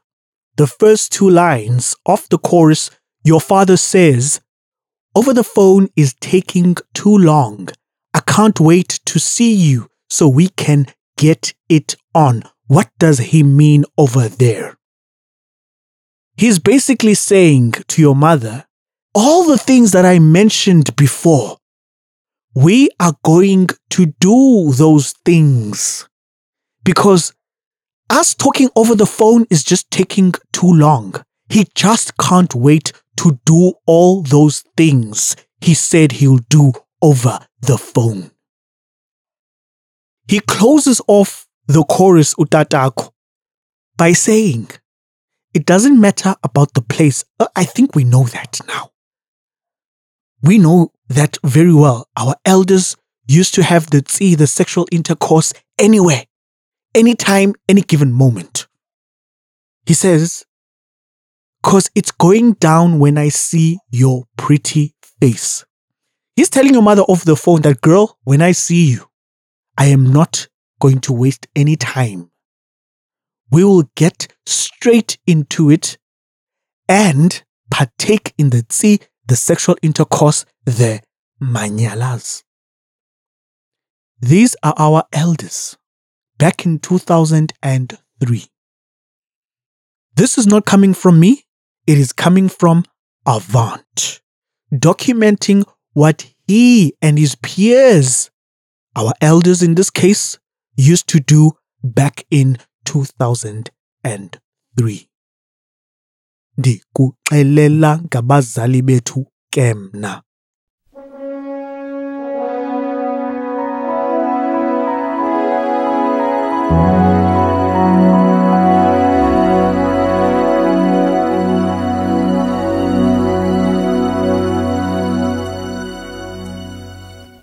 The 0.58 0.66
first 0.66 1.12
two 1.12 1.30
lines 1.30 1.96
of 2.08 2.28
the 2.30 2.40
chorus, 2.40 2.90
your 3.24 3.40
father 3.40 3.78
says, 3.78 4.42
Over 5.16 5.34
the 5.34 5.44
phone 5.44 5.88
is 5.96 6.16
taking 6.20 6.78
too 6.96 7.16
long. 7.16 7.70
I 8.16 8.20
can't 8.22 8.60
wait 8.60 9.00
to 9.06 9.20
see 9.20 9.54
you 9.54 9.90
so 10.10 10.28
we 10.28 10.50
can 10.50 10.88
get 11.18 11.54
it 11.70 11.96
on. 12.16 12.44
What 12.66 12.90
does 12.98 13.20
he 13.20 13.44
mean 13.44 13.86
over 14.00 14.28
there? 14.28 14.78
He's 16.38 16.58
basically 16.58 17.14
saying 17.14 17.74
to 17.88 18.02
your 18.02 18.16
mother, 18.16 18.66
all 19.14 19.46
the 19.46 19.58
things 19.58 19.92
that 19.92 20.06
I 20.06 20.20
mentioned 20.20 20.96
before, 20.96 21.58
we 22.56 22.90
are 23.00 23.16
going 23.24 23.68
to 23.92 24.08
do 24.20 24.72
those 24.74 25.14
things 25.26 26.08
because 26.84 27.34
us 28.10 28.34
talking 28.34 28.70
over 28.76 28.96
the 28.96 29.06
phone 29.06 29.46
is 29.50 29.64
just 29.64 29.90
taking 29.92 30.34
too 30.52 30.72
long. 30.72 31.16
He 31.50 31.68
just 31.76 32.18
can't 32.18 32.54
wait 32.54 32.92
to 33.18 33.40
do 33.46 33.74
all 33.86 34.22
those 34.22 34.64
things 34.76 35.36
he 35.62 35.74
said 35.74 36.14
he'll 36.14 36.40
do 36.50 36.74
over 37.02 37.40
the 37.62 37.78
phone. 37.78 38.32
He 40.28 40.40
closes 40.40 41.02
off 41.08 41.48
the 41.68 41.84
chorus 41.84 42.34
Utatako 42.36 43.12
by 43.98 44.14
saying, 44.14 44.70
It 45.54 45.66
doesn't 45.66 46.00
matter 46.00 46.36
about 46.44 46.74
the 46.74 46.82
place. 46.82 47.24
Uh, 47.40 47.48
I 47.56 47.66
think 47.66 47.96
we 47.96 48.04
know 48.04 48.24
that 48.26 48.60
now. 48.68 48.93
We 50.44 50.58
know 50.58 50.92
that 51.08 51.38
very 51.44 51.74
well. 51.74 52.08
Our 52.18 52.36
elders 52.46 52.98
used 53.28 53.54
to 53.56 53.64
have 53.64 53.90
the 53.90 54.02
tsi, 54.02 54.36
the 54.36 54.46
sexual 54.46 54.86
intercourse, 54.92 55.54
anywhere, 55.80 56.26
anytime, 56.94 57.56
any 57.70 57.82
given 57.82 58.12
moment. 58.12 58.68
He 59.86 59.94
says, 59.94 60.46
Cause 61.64 61.90
it's 61.96 62.12
going 62.12 62.54
down 62.54 63.00
when 63.00 63.18
I 63.18 63.30
see 63.30 63.80
your 63.90 64.26
pretty 64.38 64.94
face. 65.22 65.64
He's 66.36 66.50
telling 66.50 66.74
your 66.74 66.84
mother 66.84 67.04
off 67.04 67.24
the 67.24 67.38
phone 67.38 67.62
that, 67.62 67.80
girl, 67.80 68.18
when 68.26 68.42
I 68.42 68.52
see 68.52 68.92
you, 68.92 69.08
I 69.78 69.86
am 69.86 70.12
not 70.12 70.50
going 70.82 71.00
to 71.02 71.14
waste 71.14 71.48
any 71.56 71.78
time. 71.78 72.32
We 73.50 73.64
will 73.64 73.90
get 73.96 74.28
straight 74.46 75.18
into 75.26 75.70
it 75.70 75.98
and 76.90 77.42
partake 77.72 78.34
in 78.38 78.50
the 78.50 78.64
tsi 78.64 79.00
the 79.26 79.36
sexual 79.36 79.76
intercourse, 79.82 80.46
the 80.66 81.02
manyalas. 81.42 82.44
These 84.20 84.56
are 84.64 84.74
our 84.78 85.04
elders 85.12 85.76
back 86.38 86.66
in 86.66 86.80
2003. 86.80 88.46
This 90.16 90.38
is 90.38 90.48
not 90.48 90.66
coming 90.66 90.94
from 90.94 91.20
me, 91.20 91.44
it 91.88 91.98
is 91.98 92.14
coming 92.14 92.48
from 92.48 92.86
Avant, 93.26 94.22
documenting 94.74 95.66
what 95.94 96.32
he 96.48 96.94
and 97.02 97.18
his 97.18 97.36
peers, 97.36 98.30
our 98.96 99.14
elders 99.22 99.64
in 99.64 99.76
this 99.76 99.90
case, 99.90 100.38
used 100.76 101.08
to 101.10 101.20
do 101.20 101.52
back 101.84 102.26
in 102.30 102.58
2003. 102.86 105.10
Ndikuxelela 106.58 108.00
ngabazali 108.06 108.82
bethu 108.82 109.26
ke 109.50 109.74
mna. 109.74 110.22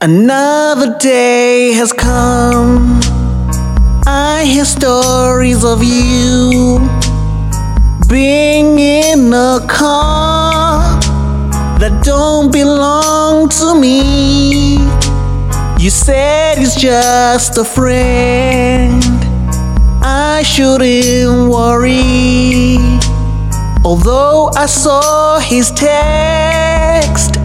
Another 0.03 0.97
day 0.99 1.73
has 1.73 1.93
come. 1.93 3.01
I 4.07 4.45
hear 4.45 4.65
stories 4.65 5.65
of 5.65 5.83
you 5.83 7.00
being 8.11 8.77
in 8.81 9.33
a 9.33 9.65
car 9.69 10.99
that 11.79 12.03
don't 12.05 12.53
belong 12.53 13.49
to 13.49 13.81
me. 13.81 14.79
You 15.79 15.91
said 15.91 16.59
he's 16.59 16.75
just 16.75 17.57
a 17.57 17.65
friend. 17.65 19.01
I 20.03 20.43
shouldn't 20.43 21.51
worry. 21.51 22.79
Although 23.85 24.51
I 24.57 24.67
saw 24.67 25.39
his 25.39 25.71
text 25.71 27.37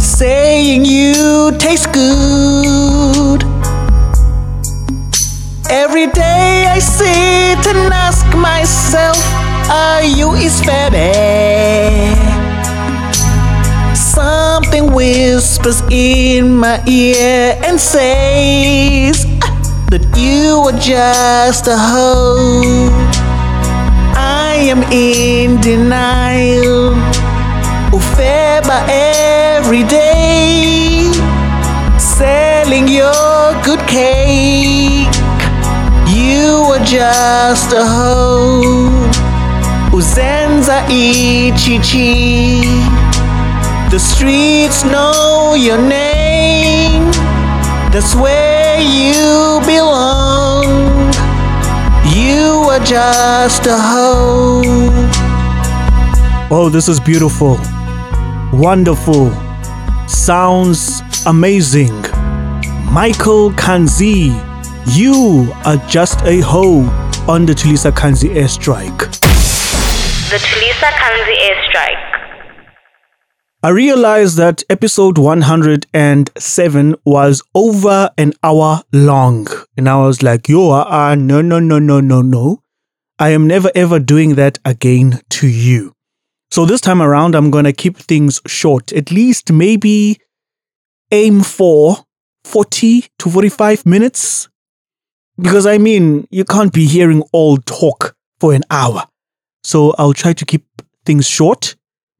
saying 0.00 0.84
you 0.84 1.50
taste 1.58 1.92
good. 1.92 3.42
Every 5.68 6.06
day 6.06 6.66
I 6.68 6.78
sit 6.78 7.66
and 7.74 7.92
ask 7.92 8.24
myself, 8.36 8.91
you 10.04 10.32
his 10.34 10.60
baby? 10.62 11.12
Something 13.94 14.92
whispers 14.92 15.82
in 15.90 16.56
my 16.56 16.82
ear 16.86 17.58
and 17.64 17.78
says 17.80 19.26
ah, 19.42 19.52
that 19.90 20.04
you 20.16 20.58
are 20.68 20.78
just 20.78 21.66
a 21.66 21.76
hoe. 21.76 22.90
I 24.14 24.54
am 24.68 24.82
in 24.92 25.60
denial. 25.60 26.94
Ufeba 27.92 28.84
every 28.88 29.82
day, 29.84 31.12
selling 31.98 32.88
your 32.88 33.52
good 33.62 33.80
cake. 33.86 35.12
You 36.08 36.64
are 36.72 36.84
just 36.84 37.72
a 37.72 37.84
hoe. 37.86 39.11
Uzenza 39.92 40.82
ichichi. 40.88 42.62
The 43.90 43.98
streets 43.98 44.84
know 44.84 45.54
your 45.54 45.78
name. 45.78 47.10
That's 47.92 48.14
where 48.14 48.80
you 48.80 49.60
belong. 49.66 51.12
You 52.14 52.70
are 52.70 52.80
just 52.80 53.66
a 53.66 53.76
hoe. 53.76 54.62
Oh, 56.50 56.70
this 56.70 56.88
is 56.88 56.98
beautiful. 56.98 57.58
Wonderful. 58.52 59.30
Sounds 60.06 61.02
amazing. 61.26 61.92
Michael 62.90 63.50
Kanzi, 63.52 64.32
you 64.86 65.52
are 65.66 65.76
just 65.86 66.20
a 66.24 66.40
hoe 66.40 66.84
on 67.28 67.44
the 67.46 67.52
Tulisa 67.52 67.92
Kanzi 67.92 68.30
airstrike. 68.34 69.31
The 70.32 70.38
Tulisa 70.38 70.88
Kanzi 70.92 71.34
airstrike. 71.46 72.02
I 73.62 73.68
realized 73.68 74.38
that 74.38 74.62
episode 74.70 75.18
107 75.18 76.94
was 77.04 77.42
over 77.54 78.10
an 78.16 78.32
hour 78.42 78.80
long. 78.94 79.46
And 79.76 79.90
I 79.90 79.96
was 79.96 80.22
like, 80.22 80.48
yo, 80.48 80.70
uh, 80.70 80.84
uh, 80.88 81.14
no, 81.16 81.42
no, 81.42 81.58
no, 81.58 81.78
no, 81.78 82.00
no, 82.00 82.22
no. 82.22 82.62
I 83.18 83.28
am 83.28 83.46
never 83.46 83.70
ever 83.74 83.98
doing 83.98 84.36
that 84.36 84.58
again 84.64 85.20
to 85.36 85.46
you. 85.46 85.92
So 86.50 86.64
this 86.64 86.80
time 86.80 87.02
around, 87.02 87.34
I'm 87.34 87.50
going 87.50 87.66
to 87.66 87.74
keep 87.74 87.98
things 87.98 88.40
short. 88.46 88.90
At 88.90 89.10
least 89.10 89.52
maybe 89.52 90.18
aim 91.10 91.42
for 91.42 92.06
40 92.44 93.04
to 93.18 93.28
45 93.28 93.84
minutes. 93.84 94.48
Because 95.36 95.66
I 95.66 95.76
mean, 95.76 96.26
you 96.30 96.46
can't 96.46 96.72
be 96.72 96.86
hearing 96.86 97.22
all 97.34 97.58
talk 97.58 98.16
for 98.40 98.54
an 98.54 98.62
hour. 98.70 99.04
So 99.62 99.94
I'll 99.98 100.12
try 100.12 100.32
to 100.32 100.44
keep 100.44 100.66
things 101.04 101.26
short. 101.26 101.76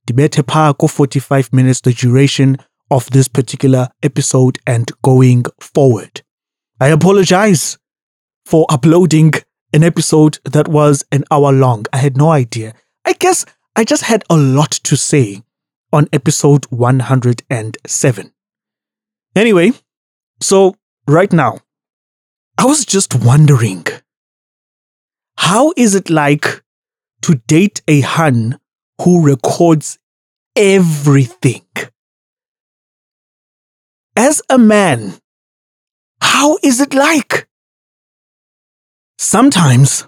Dibete 0.06 0.46
pa 0.46 0.72
ko 0.72 0.86
45 0.86 1.52
minutes 1.52 1.80
the 1.80 1.92
duration 1.92 2.56
of 2.90 3.08
this 3.10 3.28
particular 3.28 3.88
episode 4.02 4.58
and 4.66 4.90
going 5.02 5.44
forward. 5.60 6.22
I 6.80 6.88
apologize 6.88 7.78
for 8.44 8.66
uploading 8.68 9.32
an 9.72 9.82
episode 9.82 10.38
that 10.44 10.68
was 10.68 11.04
an 11.12 11.24
hour 11.30 11.52
long. 11.52 11.86
I 11.92 11.98
had 11.98 12.16
no 12.16 12.30
idea. 12.30 12.74
I 13.04 13.14
guess 13.14 13.46
I 13.76 13.84
just 13.84 14.04
had 14.04 14.24
a 14.28 14.36
lot 14.36 14.70
to 14.72 14.96
say 14.96 15.42
on 15.92 16.08
episode 16.12 16.66
107. 16.66 18.32
Anyway, 19.34 19.72
so 20.40 20.76
right 21.06 21.32
now, 21.32 21.58
I 22.58 22.66
was 22.66 22.84
just 22.84 23.14
wondering 23.14 23.86
how 25.36 25.72
is 25.76 25.94
it 25.94 26.10
like 26.10 26.61
to 27.22 27.34
date 27.46 27.82
a 27.88 28.00
hun 28.00 28.58
who 29.00 29.22
records 29.22 29.98
everything? 30.56 31.66
As 34.16 34.42
a 34.48 34.58
man, 34.58 35.14
how 36.20 36.58
is 36.62 36.80
it 36.80 36.94
like? 36.94 37.48
Sometimes 39.18 40.06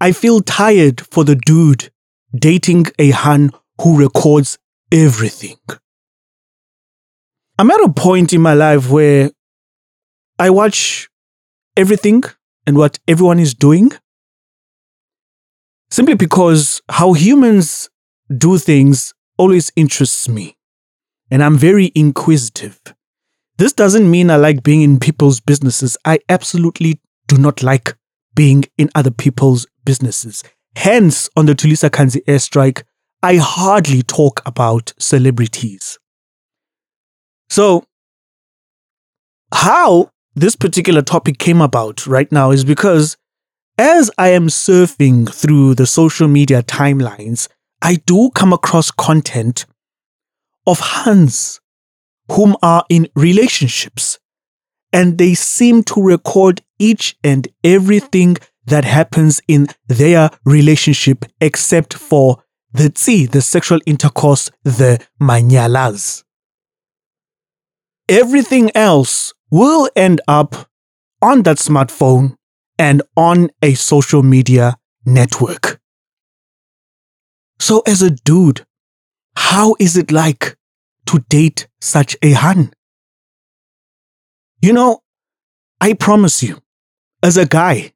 I 0.00 0.12
feel 0.12 0.40
tired 0.40 1.00
for 1.12 1.24
the 1.24 1.36
dude 1.36 1.90
dating 2.34 2.86
a 2.98 3.10
hun 3.10 3.50
who 3.80 3.98
records 3.98 4.58
everything. 4.90 5.58
I'm 7.58 7.70
at 7.70 7.80
a 7.80 7.92
point 7.92 8.32
in 8.32 8.40
my 8.40 8.54
life 8.54 8.90
where 8.90 9.30
I 10.38 10.50
watch 10.50 11.08
everything 11.76 12.24
and 12.66 12.76
what 12.76 12.98
everyone 13.06 13.38
is 13.38 13.54
doing 13.54 13.92
simply 15.94 16.16
because 16.16 16.82
how 16.90 17.12
humans 17.12 17.88
do 18.36 18.58
things 18.58 19.14
always 19.38 19.70
interests 19.76 20.28
me. 20.28 20.56
And 21.30 21.40
I'm 21.40 21.56
very 21.56 21.92
inquisitive. 21.94 22.80
This 23.58 23.72
doesn't 23.72 24.10
mean 24.10 24.28
I 24.28 24.34
like 24.34 24.64
being 24.64 24.82
in 24.82 24.98
people's 24.98 25.38
businesses. 25.38 25.96
I 26.04 26.18
absolutely 26.28 27.00
do 27.28 27.38
not 27.38 27.62
like 27.62 27.94
being 28.34 28.64
in 28.76 28.90
other 28.96 29.12
people's 29.12 29.68
businesses. 29.84 30.42
Hence, 30.74 31.30
on 31.36 31.46
the 31.46 31.54
Tulisa 31.54 31.90
Kanzi 31.90 32.24
airstrike, 32.24 32.82
I 33.22 33.36
hardly 33.36 34.02
talk 34.02 34.42
about 34.44 34.92
celebrities. 34.98 36.00
So, 37.48 37.84
how 39.52 40.10
this 40.34 40.56
particular 40.56 41.02
topic 41.02 41.38
came 41.38 41.60
about 41.60 42.04
right 42.08 42.32
now 42.32 42.50
is 42.50 42.64
because 42.64 43.16
as 43.78 44.10
I 44.16 44.28
am 44.28 44.46
surfing 44.48 45.32
through 45.32 45.74
the 45.74 45.86
social 45.86 46.28
media 46.28 46.62
timelines, 46.62 47.48
I 47.82 47.96
do 48.06 48.30
come 48.34 48.52
across 48.52 48.90
content 48.90 49.66
of 50.66 50.78
huns 50.78 51.60
whom 52.30 52.56
are 52.62 52.84
in 52.88 53.08
relationships 53.14 54.18
and 54.92 55.18
they 55.18 55.34
seem 55.34 55.82
to 55.82 56.00
record 56.00 56.62
each 56.78 57.16
and 57.24 57.48
everything 57.62 58.36
that 58.66 58.84
happens 58.84 59.40
in 59.48 59.66
their 59.88 60.30
relationship 60.44 61.24
except 61.40 61.94
for 61.94 62.42
the 62.72 62.90
tsi, 62.90 63.26
the 63.26 63.42
sexual 63.42 63.80
intercourse, 63.86 64.50
the 64.62 65.04
manyalas. 65.20 66.24
Everything 68.08 68.70
else 68.74 69.32
will 69.50 69.88
end 69.94 70.20
up 70.26 70.68
on 71.20 71.42
that 71.42 71.58
smartphone 71.58 72.36
and 72.78 73.02
on 73.16 73.50
a 73.62 73.74
social 73.74 74.22
media 74.22 74.76
network. 75.04 75.80
So, 77.58 77.82
as 77.86 78.02
a 78.02 78.10
dude, 78.10 78.64
how 79.36 79.76
is 79.78 79.96
it 79.96 80.10
like 80.10 80.56
to 81.06 81.18
date 81.28 81.68
such 81.80 82.16
a 82.22 82.32
hun? 82.32 82.72
You 84.60 84.72
know, 84.72 85.00
I 85.80 85.92
promise 85.94 86.42
you, 86.42 86.60
as 87.22 87.36
a 87.36 87.46
guy, 87.46 87.92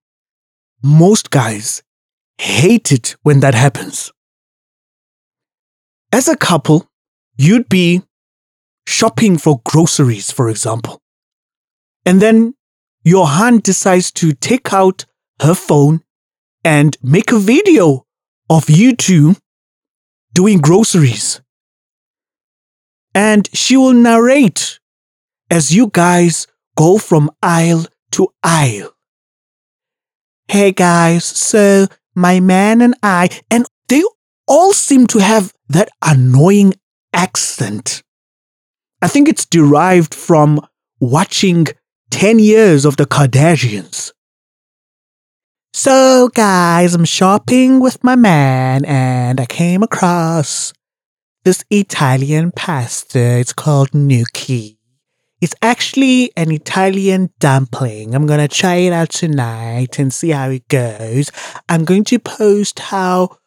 most 0.82 1.30
guys 1.30 1.82
hate 2.38 2.92
it 2.92 3.16
when 3.22 3.40
that 3.40 3.54
happens. 3.54 4.12
As 6.12 6.28
a 6.28 6.36
couple, 6.36 6.88
you'd 7.36 7.68
be 7.68 8.02
shopping 8.86 9.38
for 9.38 9.60
groceries, 9.64 10.30
for 10.30 10.48
example. 10.48 11.00
And 12.06 12.22
then 12.22 12.54
your 13.02 13.26
hun 13.26 13.60
decides 13.60 14.10
to 14.12 14.32
take 14.32 14.72
out 14.72 15.04
her 15.40 15.54
phone 15.54 16.02
and 16.64 16.96
make 17.02 17.32
a 17.32 17.38
video 17.38 18.06
of 18.50 18.68
you 18.68 18.94
two 18.94 19.36
doing 20.32 20.58
groceries. 20.58 21.40
And 23.14 23.48
she 23.52 23.76
will 23.76 23.94
narrate 23.94 24.78
as 25.50 25.74
you 25.74 25.90
guys 25.92 26.46
go 26.76 26.98
from 26.98 27.30
aisle 27.42 27.86
to 28.12 28.28
aisle. 28.42 28.94
Hey 30.48 30.72
guys, 30.72 31.24
so 31.24 31.86
my 32.14 32.40
man 32.40 32.80
and 32.80 32.94
I, 33.02 33.28
and 33.50 33.66
they 33.88 34.02
all 34.46 34.72
seem 34.72 35.06
to 35.08 35.18
have 35.18 35.52
that 35.68 35.88
annoying 36.02 36.74
accent. 37.12 38.02
I 39.00 39.08
think 39.08 39.28
it's 39.28 39.46
derived 39.46 40.14
from 40.14 40.60
watching 41.00 41.66
10 42.10 42.38
years 42.38 42.84
of 42.84 42.96
the 42.96 43.06
Kardashians. 43.06 44.12
So, 45.72 46.30
guys, 46.34 46.94
I'm 46.94 47.04
shopping 47.04 47.80
with 47.80 48.02
my 48.02 48.16
man 48.16 48.84
and 48.84 49.40
I 49.40 49.46
came 49.46 49.82
across 49.82 50.72
this 51.44 51.64
Italian 51.70 52.50
pasta. 52.52 53.38
It's 53.38 53.52
called 53.52 53.94
gnocchi. 53.94 54.78
It's 55.40 55.54
actually 55.62 56.32
an 56.36 56.50
Italian 56.50 57.30
dumpling. 57.38 58.14
I'm 58.14 58.26
gonna 58.26 58.48
try 58.48 58.76
it 58.76 58.92
out 58.92 59.10
tonight 59.10 59.98
and 59.98 60.12
see 60.12 60.30
how 60.30 60.50
it 60.50 60.66
goes. 60.68 61.30
I'm 61.68 61.84
going 61.84 62.04
to 62.04 62.18
post 62.18 62.80
how 62.80 63.38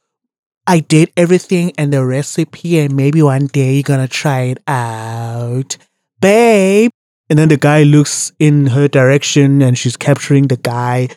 I 0.65 0.79
did 0.79 1.11
everything 1.17 1.73
and 1.77 1.91
the 1.91 2.05
recipe, 2.05 2.79
and 2.79 2.95
maybe 2.95 3.21
one 3.21 3.47
day 3.47 3.73
you're 3.73 3.83
gonna 3.83 4.07
try 4.07 4.43
it 4.43 4.59
out. 4.67 5.77
Babe! 6.21 6.91
And 7.31 7.39
then 7.39 7.47
the 7.47 7.55
guy 7.55 7.83
looks 7.83 8.33
in 8.39 8.65
her 8.65 8.89
direction 8.89 9.61
and 9.61 9.77
she's 9.77 9.95
capturing 9.95 10.49
the 10.49 10.57
guy. 10.57 11.07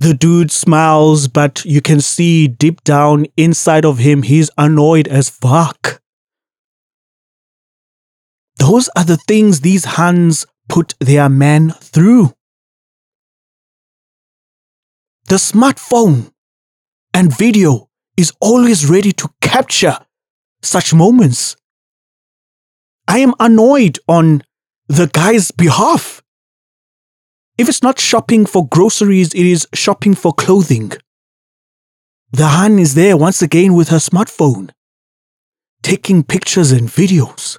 The 0.00 0.12
dude 0.12 0.50
smiles, 0.50 1.28
but 1.28 1.64
you 1.64 1.80
can 1.80 2.00
see 2.00 2.48
deep 2.48 2.82
down 2.82 3.26
inside 3.36 3.84
of 3.84 3.98
him, 3.98 4.24
he's 4.24 4.50
annoyed 4.58 5.06
as 5.06 5.28
fuck. 5.28 6.02
Those 8.56 8.90
are 8.96 9.04
the 9.04 9.16
things 9.16 9.60
these 9.60 9.84
huns 9.84 10.44
put 10.68 10.94
their 10.98 11.28
men 11.28 11.70
through. 11.70 12.34
The 15.28 15.36
smartphone 15.36 16.32
and 17.14 17.32
video 17.32 17.90
is 18.16 18.32
always 18.40 18.90
ready 18.90 19.12
to 19.12 19.28
capture 19.40 19.98
such 20.62 20.92
moments. 20.92 21.54
I 23.06 23.18
am 23.18 23.34
annoyed 23.38 24.00
on 24.08 24.42
the 24.88 25.06
guy's 25.06 25.50
behalf. 25.50 26.22
If 27.56 27.68
it's 27.68 27.82
not 27.82 27.98
shopping 27.98 28.46
for 28.46 28.66
groceries, 28.66 29.32
it 29.32 29.46
is 29.46 29.66
shopping 29.74 30.14
for 30.14 30.32
clothing. 30.32 30.92
The 32.32 32.48
hun 32.48 32.78
is 32.78 32.94
there 32.94 33.16
once 33.16 33.42
again 33.42 33.74
with 33.74 33.88
her 33.88 33.98
smartphone, 33.98 34.70
taking 35.82 36.22
pictures 36.24 36.72
and 36.72 36.88
videos. 36.88 37.58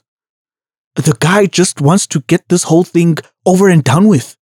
The 0.95 1.15
guy 1.19 1.45
just 1.45 1.81
wants 1.81 2.07
to 2.07 2.21
get 2.21 2.47
this 2.49 2.63
whole 2.63 2.83
thing 2.83 3.17
over 3.45 3.69
and 3.69 3.83
done 3.83 4.07
with. 4.07 4.37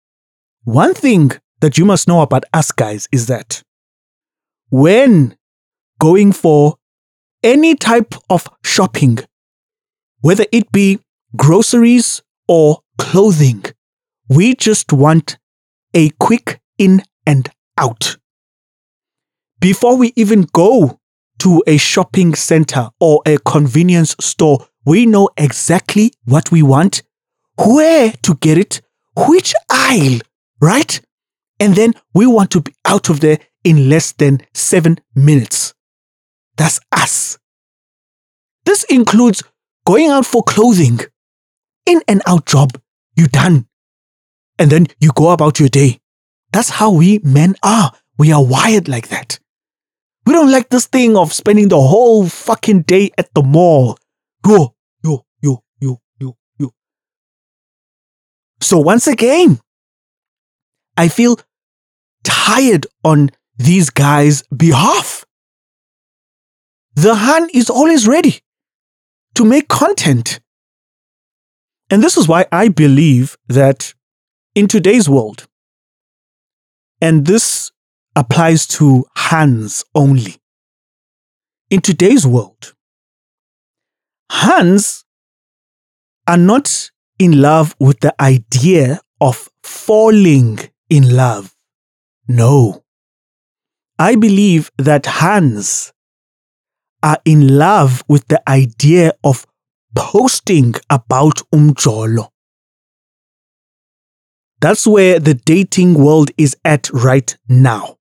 One 0.63 0.94
thing 0.94 1.32
that 1.60 1.78
you 1.78 1.86
must 1.86 2.08
know 2.08 2.22
about 2.22 2.46
us 2.54 2.72
guys 2.72 3.08
is 3.12 3.28
that 3.28 3.62
when 4.70 5.36
going 6.00 6.32
for 6.32 6.78
any 7.44 7.76
type 7.76 8.15
of 8.30 8.48
shopping, 8.63 9.20
whether 10.22 10.46
it 10.52 10.72
be 10.72 11.00
groceries 11.36 12.22
or 12.47 12.80
clothing, 12.97 13.63
we 14.30 14.56
just 14.56 14.91
want 14.93 15.38
a 15.93 16.10
quick 16.19 16.62
in 16.77 17.04
and 17.25 17.49
out. 17.77 18.17
Before 19.60 19.97
we 19.97 20.13
even 20.15 20.47
go 20.54 20.99
to 21.39 21.63
a 21.67 21.77
shopping 21.77 22.34
center 22.36 22.89
or 22.99 23.21
a 23.25 23.38
convenience 23.39 24.15
store, 24.19 24.67
we 24.86 25.06
know 25.06 25.30
exactly 25.38 26.13
what 26.25 26.51
we 26.51 26.63
want, 26.63 27.04
where 27.58 28.12
to 28.23 28.36
get 28.36 28.58
it, 28.58 28.82
which 29.15 29.54
aisle, 29.69 30.19
right? 30.60 31.01
And 31.60 31.75
then 31.75 31.93
we 32.13 32.25
want 32.25 32.51
to 32.51 32.62
be 32.62 32.73
out 32.86 33.10
of 33.10 33.19
there 33.19 33.38
in 33.63 33.89
less 33.89 34.13
than 34.13 34.41
seven 34.54 34.99
minutes. 35.13 35.73
That's 36.58 36.80
us. 36.91 37.38
This 38.65 38.84
includes 38.86 39.43
going 39.86 40.10
out 40.10 40.25
for 40.25 40.43
clothing, 40.43 40.99
in 41.91 42.01
and 42.08 42.21
out 42.25 42.45
job, 42.45 42.80
you 43.15 43.27
done. 43.27 43.67
And 44.58 44.71
then 44.71 44.88
you 44.99 45.12
go 45.13 45.32
about 45.32 45.60
your 45.60 45.69
day. 45.69 45.99
That's 46.51 46.69
how 46.69 46.91
we 46.91 47.19
men 47.23 47.56
are. 47.63 47.91
We 48.17 48.32
are 48.32 48.43
wired 48.43 48.88
like 48.88 49.10
that. 49.10 49.39
We 50.25 50.34
don't 50.34 50.51
like 50.51 50.69
this 50.69 50.86
thing 50.86 51.17
of 51.17 51.34
spending 51.34 51.69
the 51.69 51.82
whole 51.82 52.27
fucking 52.27 52.84
day 52.84 53.12
at 53.17 53.34
the 53.34 53.41
mall. 53.41 53.97
Yo, 54.45 54.75
yo, 55.04 55.25
yo, 55.41 55.63
yo, 55.80 55.99
yo, 56.19 56.38
yo. 56.60 56.69
So 58.60 58.77
once 58.77 59.08
again, 59.08 59.60
I 60.95 61.08
feel 61.08 61.39
tired 62.23 62.86
on 63.04 63.30
these 63.58 63.89
guys' 63.89 64.43
behalf. 64.56 65.25
The 66.95 67.15
hun 67.15 67.49
is 67.54 67.69
always 67.69 68.08
ready 68.08 68.41
to 69.36 69.45
make 69.45 69.67
content. 69.67 70.39
And 71.91 72.01
this 72.01 72.15
is 72.15 72.25
why 72.25 72.45
I 72.54 72.69
believe 72.69 73.38
that 73.49 73.93
in 74.56 74.69
today's 74.69 75.10
world, 75.10 75.45
and 77.01 77.25
this 77.25 77.71
applies 78.15 78.65
to 78.67 79.06
huns 79.15 79.84
only. 79.93 80.38
In 81.69 81.82
today's 81.82 82.25
world, 82.25 82.73
huns 84.32 85.04
are 86.27 86.38
not 86.38 86.91
in 87.19 87.41
love 87.41 87.75
with 87.77 87.99
the 87.99 88.15
idea 88.21 89.01
of 89.19 89.49
falling 89.62 90.60
in 90.89 91.13
love. 91.15 91.54
No. 92.27 92.84
I 93.99 94.15
believe 94.15 94.71
that 94.77 95.06
huns 95.06 95.91
are 97.04 97.19
in 97.25 97.58
love 97.58 98.04
with 98.08 98.27
the 98.30 98.41
idea 98.49 99.13
of 99.23 99.45
posting 99.95 100.73
about 100.89 101.41
umjolo. 101.54 102.30
That's 104.62 104.86
where 104.86 105.19
the 105.19 105.34
dating 105.34 105.95
world 105.95 106.32
is 106.38 106.56
at 106.63 106.89
right 106.91 107.36
now. 107.49 107.97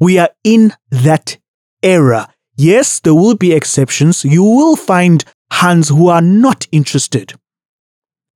We 0.00 0.18
are 0.18 0.30
in 0.42 0.72
that 0.90 1.38
era. 1.82 2.32
Yes, 2.56 3.00
there 3.00 3.14
will 3.14 3.36
be 3.36 3.52
exceptions. 3.52 4.24
You 4.24 4.42
will 4.42 4.76
find 4.76 5.24
huns 5.52 5.90
who 5.90 6.08
are 6.08 6.22
not 6.22 6.66
interested 6.72 7.34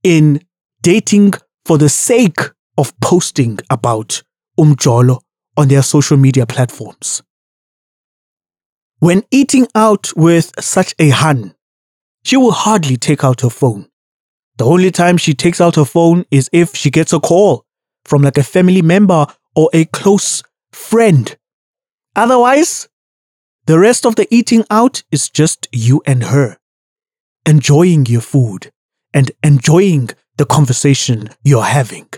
in 0.02 0.42
dating 0.82 1.32
for 1.64 1.78
the 1.78 1.88
sake 1.88 2.40
of 2.78 2.92
posting 3.00 3.58
about 3.70 4.22
umjolo 4.60 5.20
on 5.56 5.68
their 5.68 5.82
social 5.82 6.16
media 6.16 6.46
platforms. 6.46 7.22
When 8.98 9.24
eating 9.30 9.66
out 9.74 10.12
with 10.16 10.52
such 10.60 10.94
a 10.98 11.08
hun, 11.08 11.55
she 12.26 12.36
will 12.36 12.50
hardly 12.50 12.96
take 12.96 13.22
out 13.22 13.42
her 13.42 13.50
phone. 13.50 13.86
The 14.56 14.64
only 14.64 14.90
time 14.90 15.16
she 15.16 15.32
takes 15.32 15.60
out 15.60 15.76
her 15.76 15.84
phone 15.84 16.24
is 16.32 16.50
if 16.52 16.74
she 16.74 16.90
gets 16.90 17.12
a 17.12 17.20
call 17.20 17.64
from 18.04 18.22
like 18.22 18.36
a 18.36 18.42
family 18.42 18.82
member 18.82 19.26
or 19.54 19.70
a 19.72 19.84
close 19.84 20.42
friend. 20.72 21.36
Otherwise, 22.16 22.88
the 23.66 23.78
rest 23.78 24.04
of 24.04 24.16
the 24.16 24.26
eating 24.28 24.64
out 24.70 25.04
is 25.12 25.28
just 25.28 25.68
you 25.70 26.02
and 26.04 26.24
her, 26.24 26.56
enjoying 27.46 28.06
your 28.06 28.22
food 28.22 28.72
and 29.14 29.30
enjoying 29.44 30.10
the 30.36 30.46
conversation 30.46 31.30
you're 31.44 31.62
having. 31.62 32.08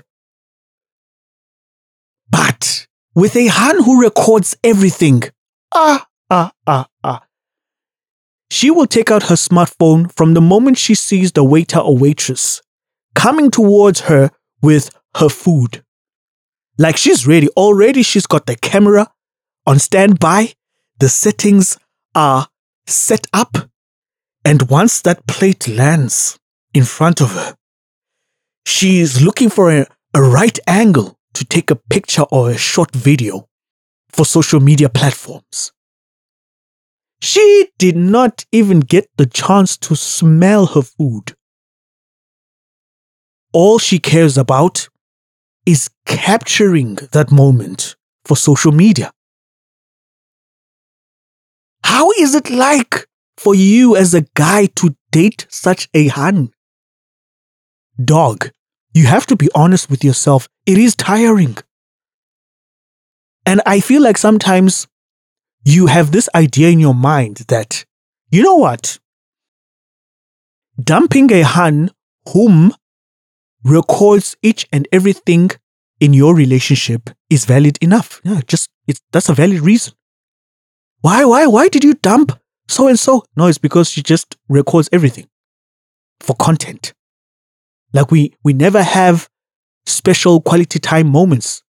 But 2.31 2.87
with 3.15 3.37
a 3.37 3.49
hun 3.49 3.85
who 3.85 4.01
records 4.01 4.57
everything, 4.65 5.25
ah, 5.75 6.07
ah, 6.31 6.53
ah, 6.67 6.87
ah. 6.87 6.89
She 8.51 8.71
will 8.71 8.87
take 8.87 9.11
out 9.11 9.25
her 9.25 9.35
smartphone 9.35 10.13
from 10.13 10.35
the 10.35 10.41
moment 10.41 10.79
she 10.79 10.95
sees 10.95 11.33
the 11.33 11.45
waiter 11.45 11.79
or 11.79 11.97
waitress 11.97 12.63
coming 13.15 13.51
towards 13.51 14.01
her 14.03 14.31
with 14.63 14.91
her 15.17 15.29
food. 15.29 15.85
Like 16.79 16.97
she's 16.97 17.27
ready. 17.27 17.49
Already 17.57 18.03
she's 18.03 18.27
got 18.27 18.47
the 18.47 18.57
camera 18.57 19.11
on 19.67 19.79
standby. 19.79 20.55
The 20.99 21.09
settings 21.09 21.79
are 22.15 22.49
set 22.87 23.27
up. 23.33 23.57
And 24.45 24.71
once 24.71 25.03
that 25.03 25.27
plate 25.27 25.69
lands, 25.69 26.39
in 26.75 26.85
front 26.85 27.21
of 27.21 27.33
her. 27.33 27.55
She's 28.67 29.23
looking 29.23 29.51
for 29.51 29.71
a, 29.71 29.87
a 30.15 30.23
right 30.23 30.59
angle 30.67 31.19
to 31.35 31.45
take 31.45 31.71
a 31.71 31.77
picture 31.77 32.25
or 32.31 32.51
a 32.51 32.57
short 32.57 32.95
video 32.95 33.49
for 34.11 34.25
social 34.25 34.61
media 34.61 34.89
platforms. 34.89 35.73
She 37.21 37.69
did 37.79 37.97
not 37.97 38.45
even 38.53 38.81
get 38.81 39.09
the 39.17 39.27
chance 39.27 39.77
to 39.79 39.97
smell 39.97 40.67
her 40.67 40.83
food. 40.83 41.35
All 43.53 43.79
she 43.79 43.99
cares 43.99 44.39
about 44.39 44.89
is 45.67 45.91
capturing 46.07 46.97
that 47.13 47.31
moment 47.31 47.97
for 48.25 48.37
social 48.37 48.73
media. 48.73 49.13
How 51.83 52.11
is 52.13 52.35
it 52.35 52.51
like 52.51 53.07
for 53.37 53.55
you 53.55 53.97
as 53.97 54.15
a 54.15 54.27
guy 54.35 54.67
to 54.77 54.95
date 55.11 55.47
such 55.49 55.89
a 55.95 56.09
hun? 56.09 56.51
Dog, 58.03 58.51
you 58.95 59.07
have 59.07 59.27
to 59.27 59.37
be 59.37 59.49
honest 59.55 59.91
with 59.91 60.05
yourself. 60.05 60.49
It 60.67 60.79
is 60.79 60.95
tiring. 60.95 61.57
And 63.45 63.61
I 63.67 63.81
feel 63.81 64.03
like 64.03 64.19
sometimes 64.19 64.87
you 65.65 65.87
have 65.87 66.11
this 66.13 66.29
idea 66.35 66.71
in 66.71 66.81
your 66.81 66.95
mind 66.95 67.45
that, 67.49 67.85
you 68.31 68.43
know 68.43 68.57
what? 68.57 68.99
Dumping 70.83 71.33
a 71.33 71.43
hun 71.43 71.91
whom 72.33 72.75
records 73.65 74.37
each 74.43 74.69
and 74.73 74.87
everything 74.93 75.51
in 76.01 76.15
your 76.15 76.35
relationship 76.35 77.11
is 77.29 77.45
valid 77.45 77.79
enough. 77.83 78.21
Yeah, 78.25 78.41
just 78.47 78.69
it's 78.87 79.01
that's 79.13 79.29
a 79.29 79.35
valid 79.35 79.61
reason. 79.61 79.95
Why, 81.01 81.25
why, 81.25 81.47
why 81.47 81.69
did 81.69 81.85
you 81.85 81.95
dump 81.95 82.39
so 82.69 82.89
and 82.89 82.99
so? 82.99 83.25
No, 83.37 83.47
it's 83.47 83.59
because 83.59 83.91
she 83.91 84.03
just 84.03 84.37
records 84.49 84.89
everything 84.93 85.29
for 86.21 86.35
content. 86.37 86.93
Like 87.93 88.11
we 88.11 88.35
we 88.45 88.53
never 88.53 88.83
have 88.83 89.29
special 89.87 90.41
quality 90.41 90.79
time 90.79 91.09
moments. 91.09 91.63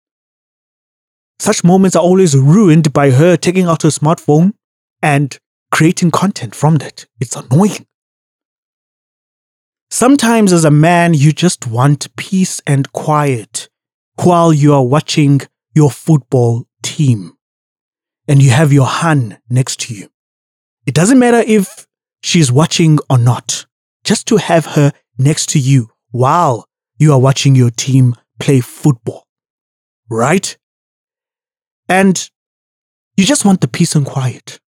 Such 1.38 1.64
moments 1.64 1.96
are 1.96 2.02
always 2.02 2.36
ruined 2.36 2.92
by 2.92 3.10
her 3.10 3.36
taking 3.36 3.66
out 3.66 3.82
her 3.82 3.90
smartphone 3.90 4.54
and 5.02 5.38
creating 5.70 6.10
content 6.10 6.54
from 6.54 6.76
that. 6.76 7.06
It's 7.20 7.36
annoying. 7.36 7.86
Sometimes, 9.90 10.52
as 10.52 10.64
a 10.64 10.70
man, 10.70 11.14
you 11.14 11.32
just 11.32 11.66
want 11.66 12.14
peace 12.16 12.60
and 12.66 12.90
quiet 12.92 13.68
while 14.22 14.52
you 14.52 14.72
are 14.74 14.84
watching 14.84 15.42
your 15.74 15.90
football 15.90 16.66
team 16.82 17.36
and 18.26 18.42
you 18.42 18.50
have 18.50 18.72
your 18.72 18.86
hun 18.86 19.38
next 19.48 19.80
to 19.80 19.94
you. 19.94 20.08
It 20.86 20.94
doesn't 20.94 21.18
matter 21.18 21.38
if 21.46 21.86
she's 22.22 22.50
watching 22.50 22.98
or 23.08 23.18
not, 23.18 23.66
just 24.04 24.26
to 24.28 24.36
have 24.36 24.66
her 24.66 24.92
next 25.18 25.50
to 25.50 25.58
you 25.58 25.90
while 26.10 26.66
you 26.98 27.12
are 27.12 27.20
watching 27.20 27.54
your 27.54 27.70
team 27.70 28.14
play 28.40 28.60
football. 28.60 29.26
Right? 30.08 30.56
And 31.88 32.30
you 33.16 33.24
just 33.24 33.44
want 33.44 33.60
the 33.60 33.68
peace 33.68 33.94
and 33.94 34.04
quiet. 34.04 34.60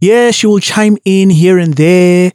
Yeah, 0.00 0.32
she 0.32 0.46
will 0.46 0.58
chime 0.58 0.98
in 1.04 1.30
here 1.30 1.58
and 1.58 1.74
there 1.74 2.32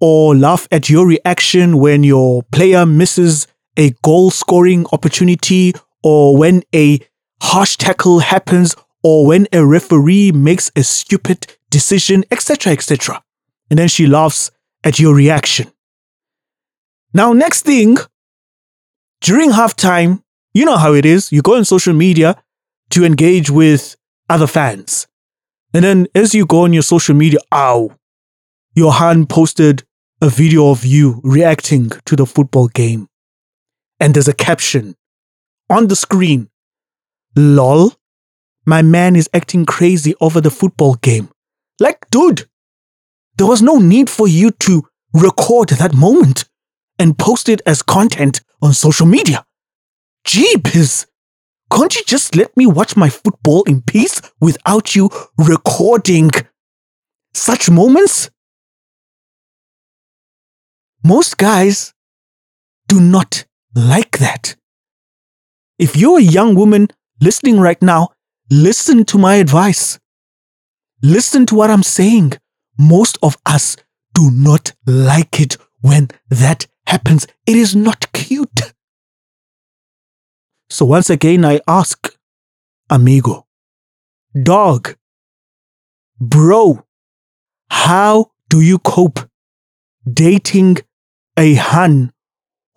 or 0.00 0.34
laugh 0.34 0.66
at 0.72 0.90
your 0.90 1.06
reaction 1.06 1.78
when 1.78 2.02
your 2.02 2.42
player 2.50 2.84
misses 2.84 3.46
a 3.76 3.90
goal 4.02 4.30
scoring 4.30 4.86
opportunity 4.92 5.72
or 6.02 6.36
when 6.36 6.62
a 6.74 6.98
harsh 7.42 7.76
tackle 7.76 8.20
happens 8.20 8.74
or 9.02 9.26
when 9.26 9.46
a 9.52 9.64
referee 9.64 10.32
makes 10.32 10.70
a 10.74 10.82
stupid 10.82 11.46
decision, 11.70 12.24
etc., 12.30 12.72
etc. 12.72 13.22
And 13.70 13.78
then 13.78 13.88
she 13.88 14.06
laughs 14.06 14.50
at 14.82 14.98
your 14.98 15.14
reaction. 15.14 15.70
Now, 17.12 17.32
next 17.32 17.62
thing, 17.62 17.98
during 19.20 19.50
halftime, 19.50 20.22
you 20.54 20.64
know 20.64 20.76
how 20.76 20.92
it 20.92 21.04
is. 21.04 21.30
You 21.32 21.42
go 21.42 21.56
on 21.56 21.64
social 21.64 21.94
media 21.94 22.42
to 22.90 23.04
engage 23.04 23.50
with 23.50 23.96
other 24.28 24.46
fans. 24.46 25.06
And 25.74 25.84
then 25.84 26.06
as 26.14 26.34
you 26.34 26.46
go 26.46 26.62
on 26.62 26.72
your 26.72 26.82
social 26.82 27.14
media, 27.14 27.40
ow, 27.52 27.90
your 28.74 28.94
hand 28.94 29.28
posted 29.28 29.84
a 30.20 30.28
video 30.28 30.70
of 30.70 30.84
you 30.84 31.20
reacting 31.22 31.90
to 32.06 32.16
the 32.16 32.26
football 32.26 32.68
game. 32.68 33.08
And 34.00 34.14
there's 34.14 34.28
a 34.28 34.34
caption 34.34 34.94
on 35.68 35.88
the 35.88 35.96
screen 35.96 36.48
LOL, 37.36 37.92
my 38.64 38.82
man 38.82 39.14
is 39.14 39.28
acting 39.34 39.66
crazy 39.66 40.14
over 40.20 40.40
the 40.40 40.50
football 40.50 40.94
game. 40.94 41.28
Like, 41.78 42.08
dude, 42.10 42.48
there 43.36 43.46
was 43.46 43.60
no 43.60 43.78
need 43.78 44.08
for 44.08 44.26
you 44.26 44.50
to 44.50 44.84
record 45.12 45.68
that 45.70 45.94
moment 45.94 46.46
and 46.98 47.18
post 47.18 47.48
it 47.48 47.60
as 47.66 47.82
content 47.82 48.40
on 48.62 48.72
social 48.72 49.06
media. 49.06 49.44
Jeepers! 50.24 51.06
Can't 51.72 51.94
you 51.94 52.02
just 52.06 52.36
let 52.36 52.56
me 52.56 52.66
watch 52.66 52.96
my 52.96 53.08
football 53.08 53.62
in 53.64 53.82
peace 53.82 54.20
without 54.40 54.94
you 54.94 55.10
recording 55.36 56.30
such 57.34 57.68
moments? 57.68 58.30
Most 61.04 61.36
guys 61.38 61.92
do 62.88 63.00
not 63.00 63.44
like 63.74 64.18
that. 64.18 64.56
If 65.78 65.96
you're 65.96 66.18
a 66.18 66.22
young 66.22 66.54
woman 66.54 66.88
listening 67.20 67.60
right 67.60 67.80
now, 67.82 68.10
listen 68.50 69.04
to 69.06 69.18
my 69.18 69.34
advice. 69.36 69.98
Listen 71.02 71.46
to 71.46 71.54
what 71.54 71.70
I'm 71.70 71.82
saying. 71.82 72.32
Most 72.78 73.18
of 73.22 73.36
us 73.44 73.76
do 74.14 74.30
not 74.30 74.72
like 74.86 75.40
it 75.40 75.56
when 75.80 76.08
that 76.30 76.66
happens. 76.86 77.26
It 77.46 77.56
is 77.56 77.76
not 77.76 78.10
cute. 78.12 78.72
So 80.68 80.84
once 80.84 81.10
again, 81.10 81.44
I 81.44 81.60
ask, 81.68 82.16
amigo, 82.90 83.46
dog, 84.42 84.96
bro, 86.20 86.84
how 87.70 88.32
do 88.48 88.60
you 88.60 88.78
cope 88.78 89.20
dating 90.12 90.78
a 91.38 91.54
hun 91.54 92.12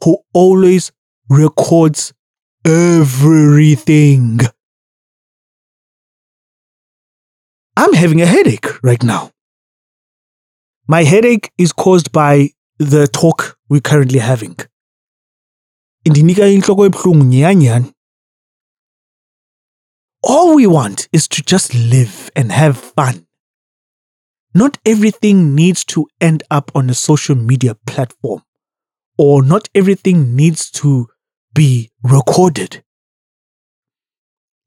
who 0.03 0.17
always 0.33 0.91
records 1.29 2.13
everything? 2.65 4.39
I'm 7.75 7.93
having 7.93 8.21
a 8.21 8.25
headache 8.25 8.83
right 8.83 9.01
now. 9.01 9.31
My 10.87 11.03
headache 11.03 11.51
is 11.57 11.71
caused 11.71 12.11
by 12.11 12.49
the 12.77 13.07
talk 13.07 13.57
we're 13.69 13.81
currently 13.81 14.19
having. 14.19 14.57
Indinika 16.09 16.45
ebuhlungu. 16.45 17.93
All 20.21 20.55
we 20.55 20.67
want 20.67 21.07
is 21.11 21.27
to 21.29 21.41
just 21.41 21.73
live 21.73 22.29
and 22.35 22.51
have 22.51 22.77
fun. 22.77 23.25
Not 24.53 24.77
everything 24.85 25.55
needs 25.55 25.85
to 25.85 26.07
end 26.19 26.43
up 26.49 26.71
on 26.75 26.89
a 26.89 26.93
social 26.93 27.35
media 27.35 27.75
platform, 27.85 28.41
or 29.17 29.43
not 29.43 29.69
everything 29.73 30.35
needs 30.35 30.69
to 30.71 31.07
be 31.53 31.91
recorded. 32.03 32.83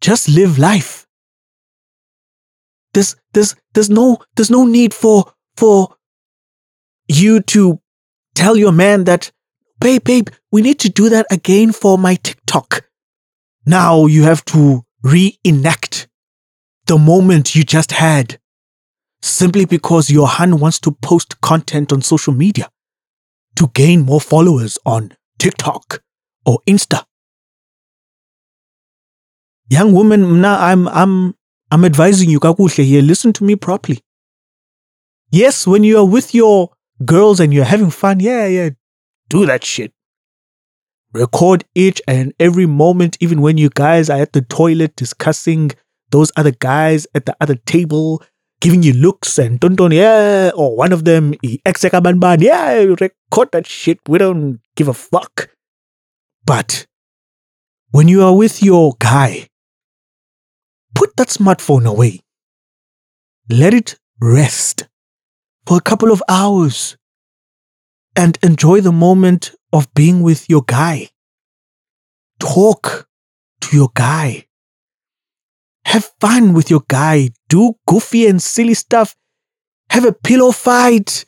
Just 0.01 0.29
live 0.29 0.59
life. 0.59 1.07
There's, 2.95 3.17
there's, 3.33 3.57
there's 3.75 3.91
no, 3.91 4.19
there's 4.37 4.51
no 4.51 4.65
need 4.65 4.95
for, 4.95 5.33
for 5.57 5.97
you 7.09 7.41
to 7.41 7.81
tell 8.35 8.57
your 8.57 8.73
man 8.73 9.05
that 9.05 9.33
babe, 9.83 10.05
babe, 10.05 10.29
we 10.51 10.63
need 10.63 10.79
to 10.81 10.89
do 10.89 11.09
that 11.09 11.27
again 11.31 11.73
for 11.73 11.99
my 11.99 12.15
TikTok. 12.15 12.85
Now 13.67 14.07
you 14.07 14.23
have 14.23 14.45
to 14.47 14.85
reenact 15.03 16.09
the 16.87 16.99
moment 16.99 17.55
you 17.55 17.65
just 17.65 17.93
had 17.93 18.39
simply 19.21 19.65
because 19.65 20.11
your 20.11 20.29
hand 20.29 20.61
wants 20.61 20.79
to 20.81 20.93
post 20.93 21.41
content 21.41 21.93
on 21.93 22.03
social 22.03 22.33
media 22.33 22.69
to 23.57 23.69
gain 23.75 24.03
more 24.03 24.21
followers 24.21 24.79
on 24.85 25.15
TikTok 25.39 26.03
or 26.47 26.61
Insta. 26.67 27.05
Young 29.69 29.93
woman, 29.93 30.41
now 30.41 30.61
I'm 30.61 30.87
I'm 30.89 31.35
I'm 31.71 31.85
advising 31.85 32.29
you 32.31 32.41
kakuhle 32.41 32.85
here. 32.85 33.03
Listen 33.03 33.33
to 33.35 33.45
me 33.45 33.57
properly. 33.57 34.01
Yes, 35.31 35.67
when 35.67 35.83
you 35.83 35.99
are 35.99 36.05
with 36.07 36.35
your 36.35 36.71
girls 37.05 37.41
and 37.41 37.55
you're 37.55 37.65
having 37.65 37.91
fun, 37.91 38.21
yeah, 38.21 38.47
yeah, 38.47 38.71
do 39.33 39.47
that 39.47 39.65
shit. 39.65 39.93
Record 41.15 41.65
each 41.75 42.01
and 42.07 42.33
every 42.39 42.67
moment, 42.67 43.17
even 43.21 43.41
when 43.41 43.57
you 43.57 43.71
guys 43.71 44.11
are 44.11 44.21
at 44.21 44.35
the 44.35 44.43
toilet 44.43 44.95
discussing 44.95 45.73
those 46.11 46.31
other 46.37 46.53
guys 46.53 47.07
at 47.15 47.25
the 47.25 47.35
other 47.41 47.57
table, 47.57 48.23
giving 48.61 48.83
you 48.83 48.93
looks 48.93 49.39
and 49.39 49.59
don't 49.59 49.75
don't 49.75 49.93
yeah, 49.93 50.51
or 50.55 50.77
one 50.77 50.93
of 50.93 51.05
them 51.05 51.35
ban 52.21 52.41
yeah, 52.41 52.73
record 53.01 53.49
that 53.53 53.67
shit. 53.67 53.99
We 54.07 54.19
don't 54.19 54.61
give 54.77 54.89
a 54.89 54.95
fuck. 54.95 55.49
But 56.45 56.87
when 57.91 58.09
you 58.09 58.23
are 58.23 58.37
with 58.37 58.63
your 58.63 58.95
guy, 58.99 59.49
put 60.95 61.17
that 61.17 61.29
smartphone 61.29 61.87
away. 61.87 62.21
Let 63.49 63.73
it 63.73 63.97
rest 64.21 64.89
for 65.67 65.79
a 65.79 65.81
couple 65.81 66.11
of 66.13 66.23
hours 66.29 66.97
and 68.17 68.39
enjoy 68.43 68.81
the 68.81 68.93
moment 68.93 69.55
of 69.73 69.93
being 69.95 70.23
with 70.23 70.49
your 70.49 70.63
guy. 70.63 71.09
Talk 72.39 73.09
to 73.63 73.77
your 73.77 73.91
guy. 73.95 74.47
Have 75.85 76.13
fun 76.21 76.53
with 76.53 76.71
your 76.71 76.83
guy. 76.89 77.31
Do 77.49 77.75
goofy 77.87 78.27
and 78.27 78.43
silly 78.43 78.75
stuff. 78.75 79.17
Have 79.91 80.05
a 80.05 80.13
pillow 80.13 80.53
fight. 80.53 81.25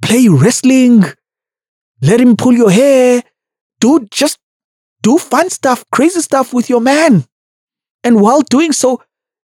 Play 0.00 0.28
wrestling. 0.28 1.04
Let 2.00 2.20
him 2.20 2.36
pull 2.36 2.52
your 2.54 2.70
hair. 2.70 3.22
Do 3.80 4.06
just 4.10 4.38
do 5.02 5.18
fun 5.18 5.50
stuff, 5.50 5.84
crazy 5.90 6.20
stuff 6.20 6.54
with 6.54 6.70
your 6.70 6.80
man. 6.80 7.24
And 8.04 8.20
while 8.20 8.42
doing 8.42 8.72
so, 8.72 9.02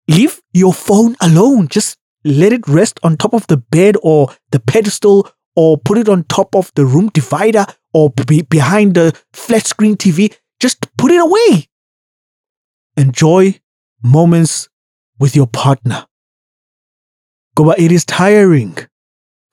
leave 0.08 0.42
your 0.54 0.74
phone 0.74 1.16
alone. 1.22 1.68
Just 1.68 1.98
let 2.24 2.54
it 2.54 2.68
rest 2.68 3.00
on 3.04 3.18
top 3.18 3.34
of 3.34 3.48
the 3.48 3.58
bed 3.58 3.96
or 4.02 4.30
the 4.52 4.60
pedestal 4.60 5.30
or 5.56 5.78
put 5.78 5.98
it 5.98 6.10
on 6.10 6.24
top 6.26 6.56
of 6.56 6.72
the 6.76 6.86
room 6.86 7.10
divider 7.14 7.66
or 7.94 8.10
be 8.10 8.42
behind 8.42 8.96
the 8.96 9.18
flat 9.34 9.66
screen 9.66 9.96
TV. 9.96 10.36
Just 10.60 10.86
put 10.98 11.12
it 11.12 11.22
away. 11.22 11.68
Enjoy 12.98 13.60
moments 14.04 14.70
with 15.20 15.36
your 15.36 15.48
partner. 15.48 16.06
Goba, 17.58 17.76
it 17.78 17.92
is 17.92 18.06
tiring 18.06 18.78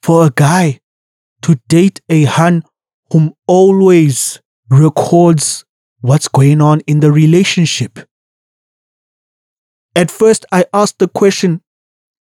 for 0.02 0.26
a 0.26 0.30
guy 0.34 0.80
to 1.42 1.58
date 1.68 2.00
a 2.08 2.24
hun 2.24 2.62
whom 3.10 3.34
always 3.46 4.40
records 4.70 5.64
what's 6.00 6.28
going 6.28 6.60
on 6.60 6.80
in 6.80 7.00
the 7.00 7.12
relationship. 7.12 7.98
At 9.94 10.10
first, 10.10 10.46
I 10.50 10.64
asked 10.72 10.98
the 10.98 11.08
question, 11.08 11.60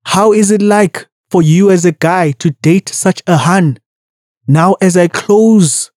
how 0.05 0.33
is 0.33 0.51
it 0.51 0.61
like 0.61 1.07
for 1.31 1.43
you 1.43 1.71
as 1.71 1.85
a 1.85 1.93
guy 1.93 2.33
to 2.33 2.51
date 2.51 2.89
such 2.89 3.23
a 3.27 3.37
hun? 3.37 3.79
Now, 4.47 4.77
as 4.81 4.97
I 4.97 5.09
close 5.09 5.91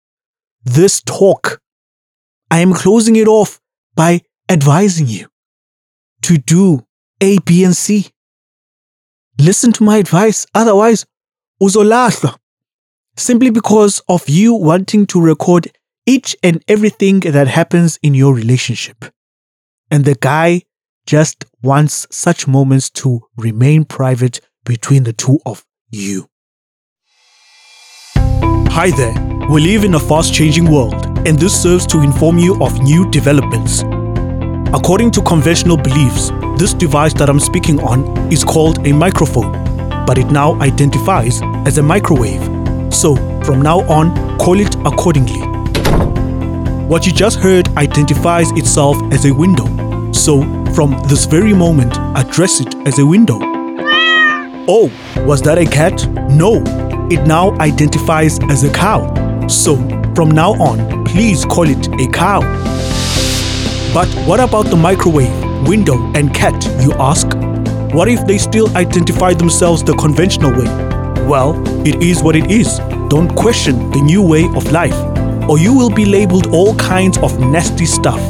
this 0.64 1.02
talk, 1.02 1.60
I 2.52 2.60
am 2.60 2.74
closing 2.74 3.16
it 3.16 3.28
off 3.28 3.60
by 3.96 4.22
advising 4.50 5.08
you 5.08 5.28
to 6.22 6.38
do 6.38 6.86
A, 7.22 7.40
B, 7.40 7.64
and 7.64 7.76
C. 7.76 8.10
Listen 9.40 9.72
to 9.74 9.84
my 9.84 9.98
advice, 9.98 10.46
otherwise, 10.54 11.06
uzolahlwa. 11.62 12.38
Simply 13.16 13.50
because 13.50 14.02
of 14.08 14.28
you 14.30 14.54
wanting 14.54 15.06
to 15.08 15.22
record 15.22 15.68
each 16.06 16.36
and 16.44 16.64
everything 16.68 17.20
that 17.22 17.48
happens 17.48 17.98
in 18.04 18.14
your 18.14 18.34
relationship. 18.34 19.06
And 19.90 20.06
the 20.06 20.16
guy 20.16 20.64
just 21.06 21.46
wants 21.62 22.08
such 22.10 22.48
moments 22.48 22.90
to 22.92 23.22
remain 23.38 23.86
private 23.86 24.40
between 24.66 25.04
the 25.04 25.14
two 25.14 25.40
of 25.46 25.66
you. 25.90 26.28
Hi 28.16 28.92
there. 28.92 29.14
We 29.50 29.62
live 29.62 29.84
in 29.84 29.94
a 29.94 30.00
fast 30.00 30.34
changing 30.34 30.72
world, 30.72 31.06
and 31.28 31.38
this 31.38 31.62
serves 31.62 31.86
to 31.88 32.02
inform 32.02 32.38
you 32.38 32.62
of 32.64 32.82
new 32.82 33.10
developments. 33.12 33.84
According 34.74 35.12
to 35.12 35.22
conventional 35.22 35.78
beliefs, 35.78 36.32
this 36.58 36.74
device 36.74 37.14
that 37.16 37.30
I'm 37.30 37.40
speaking 37.40 37.80
on 37.82 38.32
is 38.32 38.44
called 38.44 38.88
a 38.88 38.94
microphone, 38.94 39.52
but 40.06 40.18
it 40.18 40.32
now 40.32 40.60
identifies 40.62 41.42
as 41.68 41.78
a 41.78 41.84
microwave. 41.84 42.42
So, 42.94 43.16
from 43.44 43.62
now 43.62 43.82
on, 43.82 44.38
call 44.40 44.60
it 44.60 44.76
accordingly. 44.86 45.42
What 46.88 47.06
you 47.06 47.12
just 47.12 47.40
heard 47.40 47.68
identifies 47.78 48.50
itself 48.52 48.98
as 49.12 49.26
a 49.26 49.34
window. 49.34 49.66
So, 50.14 50.42
from 50.74 51.00
this 51.08 51.26
very 51.26 51.54
moment, 51.54 51.98
address 52.16 52.62
it 52.62 52.74
as 52.88 52.98
a 52.98 53.06
window. 53.06 53.63
Oh, 54.66 54.90
was 55.26 55.42
that 55.42 55.58
a 55.58 55.66
cat? 55.66 56.08
No, 56.30 56.64
it 57.12 57.28
now 57.28 57.52
identifies 57.60 58.40
as 58.50 58.64
a 58.64 58.72
cow. 58.72 59.12
So, 59.48 59.76
from 60.16 60.32
now 60.32 60.54
on, 60.54 61.04
please 61.04 61.44
call 61.44 61.68
it 61.68 61.86
a 62.00 62.10
cow. 62.10 62.40
But 63.94 64.08
what 64.26 64.40
about 64.40 64.68
the 64.68 64.78
microwave, 64.78 65.68
window, 65.68 65.98
and 66.14 66.34
cat, 66.34 66.64
you 66.80 66.94
ask? 66.94 67.28
What 67.94 68.08
if 68.08 68.26
they 68.26 68.38
still 68.38 68.74
identify 68.78 69.34
themselves 69.34 69.84
the 69.84 69.96
conventional 69.96 70.52
way? 70.52 70.70
Well, 71.28 71.62
it 71.86 72.02
is 72.02 72.24
what 72.24 72.38
it 72.38 72.50
is. 72.50 72.80
Don't 73.10 73.36
question 73.36 73.92
the 73.92 74.00
new 74.00 74.26
way 74.26 74.46
of 74.56 74.72
life, 74.72 74.96
or 75.50 75.60
you 75.60 75.74
will 75.74 75.90
be 75.90 76.06
labeled 76.06 76.48
all 76.54 76.74
kinds 76.78 77.18
of 77.18 77.38
nasty 77.38 77.86
stuff. 77.86 78.22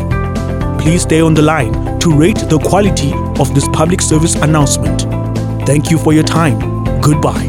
Please 0.82 1.04
stay 1.04 1.22
on 1.22 1.36
the 1.36 1.43
line 1.43 2.00
to 2.00 2.12
rate 2.12 2.39
the 2.50 2.58
quality 2.58 3.13
of 3.39 3.54
this 3.54 3.67
public 3.67 4.02
service 4.02 4.34
announcement. 4.34 5.12
Thank 5.65 5.89
you 5.89 5.97
for 5.97 6.13
your 6.13 6.23
time. 6.23 6.60
Goodbye. 7.02 7.47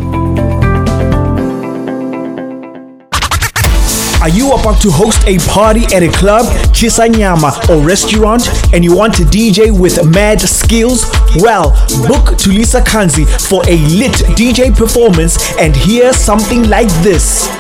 Are 4.25 4.31
you 4.31 4.53
about 4.53 4.81
to 4.81 4.91
host 4.91 5.23
a 5.27 5.37
party 5.51 5.85
at 5.95 6.03
a 6.03 6.09
club, 6.11 6.47
chisanyama, 6.73 7.69
or 7.69 7.87
restaurant 7.87 8.49
and 8.73 8.83
you 8.83 8.97
want 8.97 9.19
a 9.19 9.23
DJ 9.25 9.71
with 9.79 10.03
mad 10.07 10.41
skills? 10.41 11.05
Well, 11.37 11.73
book 12.09 12.39
Tulisa 12.39 12.81
Kanzi 12.83 13.27
for 13.49 13.63
a 13.69 13.77
lit 13.77 14.13
DJ 14.35 14.75
performance 14.75 15.37
and 15.59 15.77
hear 15.77 16.15
something 16.15 16.71
like 16.71 16.89
this. 17.03 17.51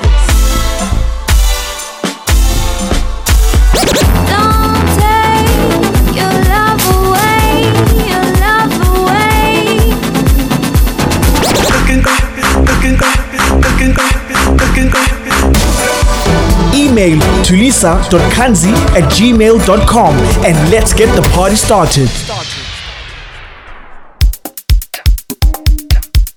Email 17.04 17.42
tulisa.kanzi 17.44 18.72
at 18.96 19.04
gmail.com 19.14 20.14
and 20.46 20.70
let's 20.70 20.92
get 20.94 21.08
the 21.14 21.22
party 21.34 21.56
started. 21.56 22.08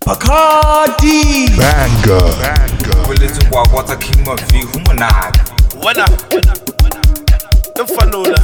Bacardi! 0.06 1.48
Banger. 1.58 3.08
boletse 3.08 3.46
kwa 3.50 3.68
kwa 3.68 3.84
tsa 3.84 3.96
king 3.96 4.26
mavi 4.28 4.60
go 4.66 4.80
monate 4.80 5.40
wena 5.86 6.06
ke 7.76 7.86
fanola 7.96 8.40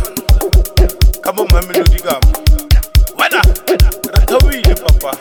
ka 1.21 1.33
mo 1.33 1.45
mamelodi 1.45 1.99
kamo 2.01 2.33
wena 3.19 3.41
re 4.13 4.25
thaoile 4.25 4.75
papa 4.75 5.17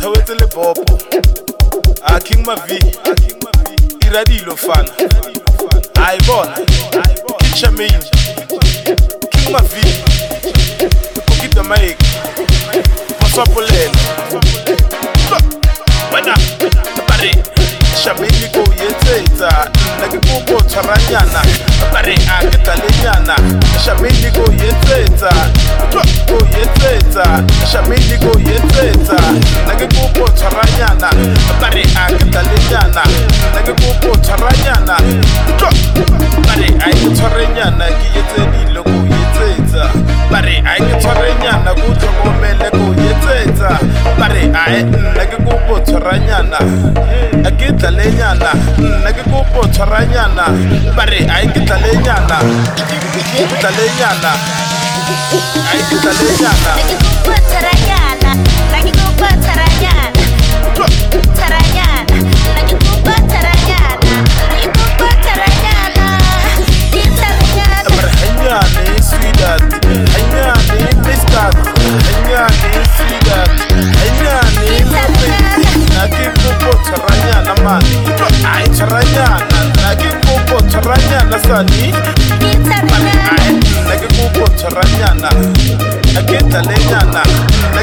thaoetse 0.00 0.34
le 0.34 0.46
popo 0.46 0.98
a 2.04 2.20
king 2.20 2.44
mavi 2.46 2.78
ira 4.06 4.24
dilo 4.24 4.56
fana 4.56 4.90
a 4.98 5.29
bona 6.26 6.54
ke 6.54 7.48
chamain 7.54 8.00
king 9.30 9.52
mavi. 9.52 9.84
Kokita 11.26 11.62
maeke 11.62 12.06
paswapolela 13.20 14.00
wena. 16.12 16.34
Bare 17.08 17.30
shameni 18.02 18.48
ko 18.52 18.64
yetsetsa 18.80 19.50
nna 19.96 20.08
ke 20.08 20.18
kopo 20.26 20.62
tshwaranyana. 20.64 21.42
Bare 21.92 22.14
a 22.14 22.40
ke 22.50 22.58
talenyana 22.64 23.36
shameni 23.84 24.30
ko 24.34 24.44
yetsetsa 24.52 25.30
ko 25.92 26.38
yetsetsa 26.56 27.24
shameni 27.72 28.16
ko 28.24 28.32
yetsetsa 28.38 29.18
nna 29.64 29.74
ke 29.74 29.86
kopo 29.94 30.24
tshwaranyana. 30.32 31.10
Bare 31.60 31.82
a 31.82 32.06
ke 32.16 32.24
talenyana 32.32 33.02
nna 33.52 33.60
ke 33.62 33.72
kopo 33.82 34.16
tshwaranyana 34.18 34.96
tshwarenyana 37.14 37.86
ke 37.98 38.06
yetse 38.16 38.42
dilo 38.52 38.82
ko 38.82 38.96
yetsetsa 39.12 39.84
bare 40.30 40.56
a 40.64 40.74
ke 40.78 40.94
tshwarenyana 41.00 41.70
ko 41.80 41.88
tlhokomele 42.00 42.68
ko 42.76 42.84
yetsetsa 43.02 43.70
bare 44.18 44.42
a 44.54 44.64
nna 44.82 45.24
ke 45.30 45.36
kopo 45.46 45.74
tshwaranyana 45.86 46.58
a 47.48 47.50
ke 47.58 47.68
tlalenyana 47.80 48.50
nna 48.78 49.10
ke 49.16 49.22
kopo 49.30 49.66
tshwaranyana 49.72 50.44
bare 50.96 51.20
a 51.26 51.38
ke 51.52 51.60
tlalenyana 51.66 52.38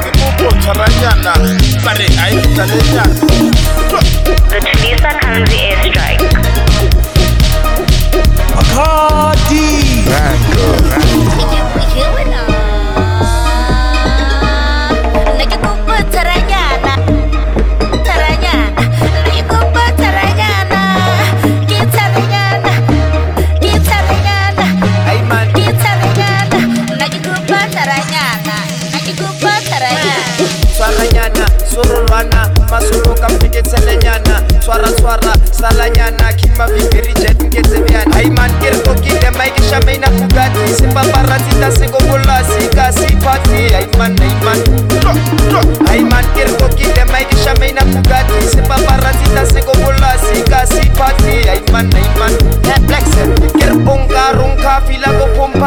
ke 0.01 0.11
kopo 0.17 0.49
tshwaranyana 0.61 1.33
ba 1.85 1.91
re 1.99 2.07
a 2.23 2.29
e 2.29 2.41
tlalenyana 2.53 3.03
The 4.49 4.59
Tulisa 4.65 5.11
Kanzi 5.19 5.59
airstrike. 5.67 6.17
Bacardi. 8.55 9.65
tshwaranyana 10.09 10.55
sorolwana 10.55 11.66
masorolwana 31.77 32.49
masoloka 32.71 33.29
fiketselenyana 33.29 34.41
tshwaratshwara 34.59 35.33
salanyana 35.51 36.33
kimavibirijet 36.33 37.41
nketsebjana 37.43 38.15
haiman 38.15 38.51
ke 38.59 38.69
re 38.69 38.77
tokile 38.77 39.29
maike 39.37 39.61
shamaina 39.69 40.09
bugati 40.09 40.73
sepaparatita 40.77 41.71
sekobolasi 41.71 42.67
kasi 42.75 43.15
pati 43.15 43.73
haiman 43.73 44.17
haiman 44.19 44.59
haiman 45.87 46.25
ke 46.35 46.43
re 46.43 46.51
tokile 46.57 47.05
maike 47.11 47.35
shamaina 47.43 47.81
bugati 47.85 48.47
sepaparatita 48.55 49.45
sekobolasi 49.53 50.41
kasi 50.49 50.89
pati 50.89 51.47
haiman 51.47 51.91
haiman 51.91 52.31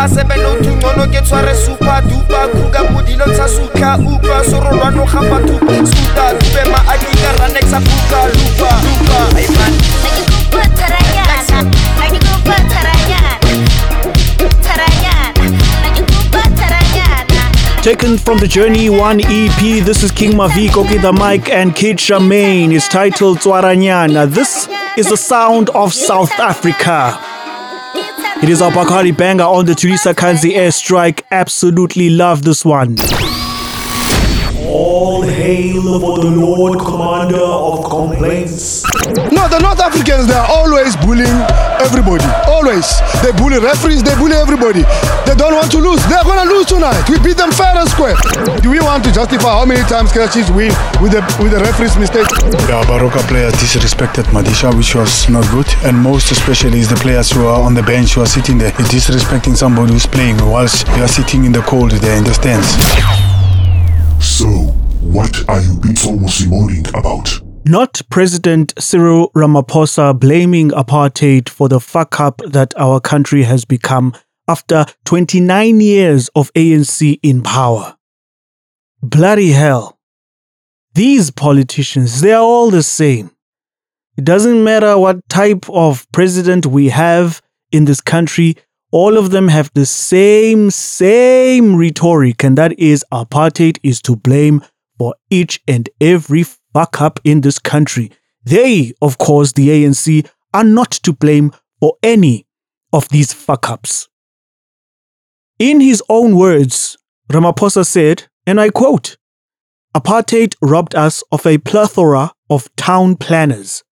ko 0.01 0.07
pompa 0.07 0.09
sebenotungono 0.09 1.03
oh 1.03 1.09
ke 1.13 1.21
tshware 1.21 1.55
supa 1.55 2.01
dupa 2.03 2.49
kruka 2.49 2.85
modilo 2.91 3.25
tsa 3.35 3.49
sutla 3.49 3.99
upa 3.99 4.45
sorolwano 4.45 5.05
gapatupa 5.05 5.87
suta 5.87 6.33
dupe 6.39 6.63
maadika 6.71 7.33
ranexa 7.39 7.81
puka 7.81 8.27
lupa 8.33 8.81
lupa. 8.85 9.21
Aiman 9.37 9.75
Taken 17.83 18.19
from 18.19 18.37
the 18.39 18.47
Journey 18.47 18.91
1 18.91 19.21
EP, 19.25 19.83
this 19.83 20.03
is 20.03 20.11
King 20.11 20.33
Maviko, 20.33 20.85
Koki 20.85 20.99
the 20.99 21.13
Mic, 21.15 21.49
and 21.49 21.73
Kiid 21.73 21.97
Charmaine. 21.97 22.73
It's 22.73 22.87
titled 22.89 23.39
Tshwara 23.39 23.75
Nyana. 23.75 24.29
This 24.29 24.69
is 24.99 25.09
the 25.09 25.17
sound 25.17 25.71
of 25.71 25.95
South 25.95 26.39
Africa. 26.39 27.30
It 28.43 28.49
is 28.49 28.63
our 28.63 28.71
Bacardi 28.71 29.15
banger 29.15 29.45
on 29.45 29.67
the 29.67 29.73
Tulisa 29.73 30.15
Kanzi 30.15 30.53
airstrike. 30.55 31.21
Absolutely 31.31 32.09
love 32.09 32.43
this 32.43 32.65
one. 32.65 32.97
All 34.71 35.23
hail 35.23 35.99
for 35.99 36.23
the 36.23 36.31
Lord 36.31 36.79
Commander 36.79 37.43
of 37.43 37.83
Complaints. 37.91 38.87
No, 39.35 39.51
the 39.51 39.59
North 39.59 39.81
Africans, 39.83 40.31
they 40.31 40.39
are 40.39 40.47
always 40.47 40.95
bullying 41.03 41.43
everybody. 41.83 42.23
Always. 42.47 42.87
They 43.19 43.35
bully 43.35 43.59
referees, 43.59 44.03
they 44.07 44.15
bully 44.15 44.39
everybody. 44.39 44.87
They 45.27 45.35
don't 45.35 45.59
want 45.59 45.75
to 45.75 45.79
lose. 45.83 45.99
They're 46.07 46.23
going 46.23 46.39
to 46.39 46.55
lose 46.55 46.67
tonight. 46.67 47.03
We 47.11 47.19
beat 47.19 47.37
them 47.37 47.51
fair 47.51 47.75
and 47.75 47.89
square. 47.91 48.15
Do 48.63 48.71
we 48.71 48.79
want 48.79 49.03
to 49.05 49.13
justify 49.13 49.51
how 49.59 49.67
many 49.67 49.83
times 49.91 50.13
Kaizer 50.13 50.55
win 50.55 50.71
with 51.03 51.19
the, 51.19 51.23
with 51.43 51.51
the 51.51 51.59
referee's 51.59 51.99
mistake? 51.99 52.31
The 52.71 52.79
Baroka 52.87 53.27
player 53.27 53.51
disrespected 53.59 54.31
Madisha, 54.31 54.71
which 54.77 54.95
was 54.95 55.29
not 55.29 55.43
good. 55.51 55.67
And 55.83 55.99
most 55.99 56.31
especially 56.31 56.79
is 56.79 56.89
the 56.89 57.01
players 57.03 57.33
who 57.33 57.47
are 57.47 57.61
on 57.61 57.75
the 57.75 57.83
bench 57.83 58.15
who 58.15 58.23
are 58.23 58.31
sitting 58.31 58.59
there 58.59 58.71
disrespecting 58.71 59.57
somebody 59.57 59.93
who's 59.93 60.07
playing 60.07 60.39
whilst 60.39 60.87
you 60.95 61.03
are 61.03 61.09
sitting 61.09 61.45
in 61.45 61.53
the 61.53 61.63
cold 61.63 61.91
there 61.91 62.17
in 62.17 62.25
the 62.25 62.35
stands. 62.35 63.30
So, 64.21 64.49
what 65.01 65.49
are 65.49 65.61
you 65.61 65.97
so 65.97 66.17
moaning 66.47 66.87
about? 66.89 67.41
Not 67.65 68.01
President 68.11 68.73
Cyril 68.79 69.31
Ramaphosa 69.37 70.19
blaming 70.19 70.71
apartheid 70.71 71.49
for 71.49 71.69
the 71.69 71.81
fuck 71.81 72.21
up 72.21 72.43
that 72.47 72.75
our 72.77 73.01
country 73.01 73.43
has 73.45 73.65
become 73.65 74.13
after 74.49 74.85
29 75.05 75.81
years 75.81 76.29
of 76.35 76.53
ANC 76.55 77.19
in 77.23 77.43
power. 77.43 77.97
Bloody 79.03 79.53
hell. 79.53 79.99
These 80.95 81.31
politicians, 81.31 82.21
they 82.21 82.33
are 82.33 82.43
all 82.43 82.71
the 82.71 82.83
same. 82.83 83.31
It 84.17 84.25
doesn't 84.25 84.65
matter 84.65 84.99
what 84.99 85.27
type 85.29 85.69
of 85.71 86.11
president 86.13 86.67
we 86.67 86.89
have 86.89 87.41
in 87.73 87.85
this 87.85 88.01
country, 88.01 88.57
all 88.93 89.17
of 89.17 89.31
them 89.31 89.49
have 89.49 89.71
the 89.75 89.87
same, 89.87 90.71
same 90.71 91.77
rhetoric, 91.77 92.43
and 92.43 92.59
that 92.59 92.79
is 92.79 93.05
apartheid 93.13 93.79
is 93.83 94.03
to 94.03 94.17
blame 94.17 94.63
for 94.99 95.15
each 95.31 95.61
and 95.69 95.89
every 96.01 96.45
fuck 96.75 97.01
up 97.01 97.21
in 97.25 97.41
this 97.41 97.59
country. 97.59 98.11
They, 98.45 98.93
of 99.01 99.19
course, 99.19 99.53
the 99.53 99.69
ANC, 99.69 100.29
are 100.53 100.65
not 100.65 100.91
to 100.91 101.13
blame 101.13 101.53
for 101.79 101.97
any 102.03 102.47
of 102.93 103.09
these 103.11 103.33
fuck 103.33 103.71
ups. 103.71 104.09
In 105.59 105.81
his 105.81 106.03
own 106.09 106.37
words, 106.37 106.97
Ramaphosa 107.31 107.87
said, 107.87 108.25
and 108.47 108.61
I 108.61 108.71
quote, 108.71 109.17
Apartheid 109.95 110.55
robbed 110.63 110.95
us 110.95 111.23
of 111.31 111.47
a 111.47 111.59
plethora 111.59 112.33
of 112.49 112.75
town 112.77 113.17
planners. 113.17 113.85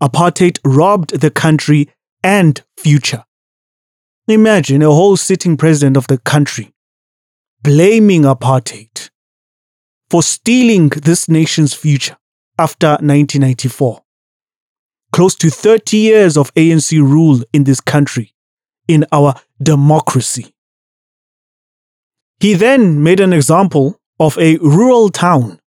Apartheid 0.00 0.58
robbed 0.64 1.20
the 1.20 1.30
country 1.30 1.88
and 2.22 2.62
future. 2.76 3.24
Imagine 4.28 4.82
a 4.82 4.86
whole 4.90 5.16
sitting 5.16 5.56
president 5.56 5.96
of 5.96 6.08
the 6.08 6.18
country 6.18 6.72
blaming 7.62 8.22
apartheid 8.22 9.10
for 10.10 10.20
stealing 10.20 10.88
this 10.88 11.28
nation's 11.28 11.74
future 11.74 12.16
after 12.58 12.88
1994. 12.88 14.02
Close 15.12 15.36
to 15.36 15.48
30 15.48 15.96
years 15.96 16.36
of 16.36 16.52
ANC 16.54 16.98
rule 16.98 17.40
in 17.52 17.62
this 17.64 17.80
country, 17.80 18.34
in 18.88 19.06
our 19.12 19.34
democracy. 19.62 20.52
He 22.40 22.54
then 22.54 23.02
made 23.04 23.20
an 23.20 23.32
example 23.32 24.00
of 24.18 24.36
a 24.38 24.56
rural 24.58 25.08
town 25.08 25.60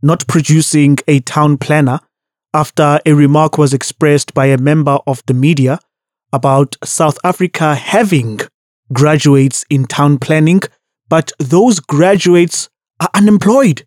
not 0.00 0.26
producing 0.26 0.96
a 1.06 1.20
town 1.20 1.58
planner 1.58 2.00
after 2.54 2.98
a 3.04 3.12
remark 3.12 3.58
was 3.58 3.74
expressed 3.74 4.32
by 4.32 4.46
a 4.46 4.56
member 4.56 4.98
of 5.06 5.22
the 5.26 5.34
media 5.34 5.78
about 6.32 6.76
South 6.84 7.18
Africa 7.24 7.74
having 7.74 8.40
graduates 8.92 9.64
in 9.70 9.84
town 9.86 10.18
planning, 10.18 10.60
but 11.08 11.32
those 11.38 11.80
graduates 11.80 12.68
are 13.00 13.10
unemployed. 13.14 13.86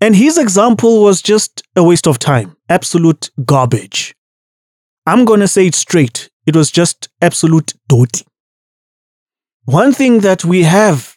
And 0.00 0.14
his 0.14 0.38
example 0.38 1.02
was 1.02 1.20
just 1.22 1.62
a 1.74 1.82
waste 1.82 2.06
of 2.06 2.18
time, 2.18 2.56
absolute 2.68 3.30
garbage. 3.44 4.14
I'm 5.06 5.24
going 5.24 5.40
to 5.40 5.48
say 5.48 5.66
it 5.66 5.74
straight. 5.74 6.30
It 6.46 6.54
was 6.54 6.70
just 6.70 7.08
absolute 7.20 7.74
doti. 7.88 8.24
One 9.64 9.92
thing 9.92 10.20
that 10.20 10.44
we 10.44 10.62
have 10.62 11.16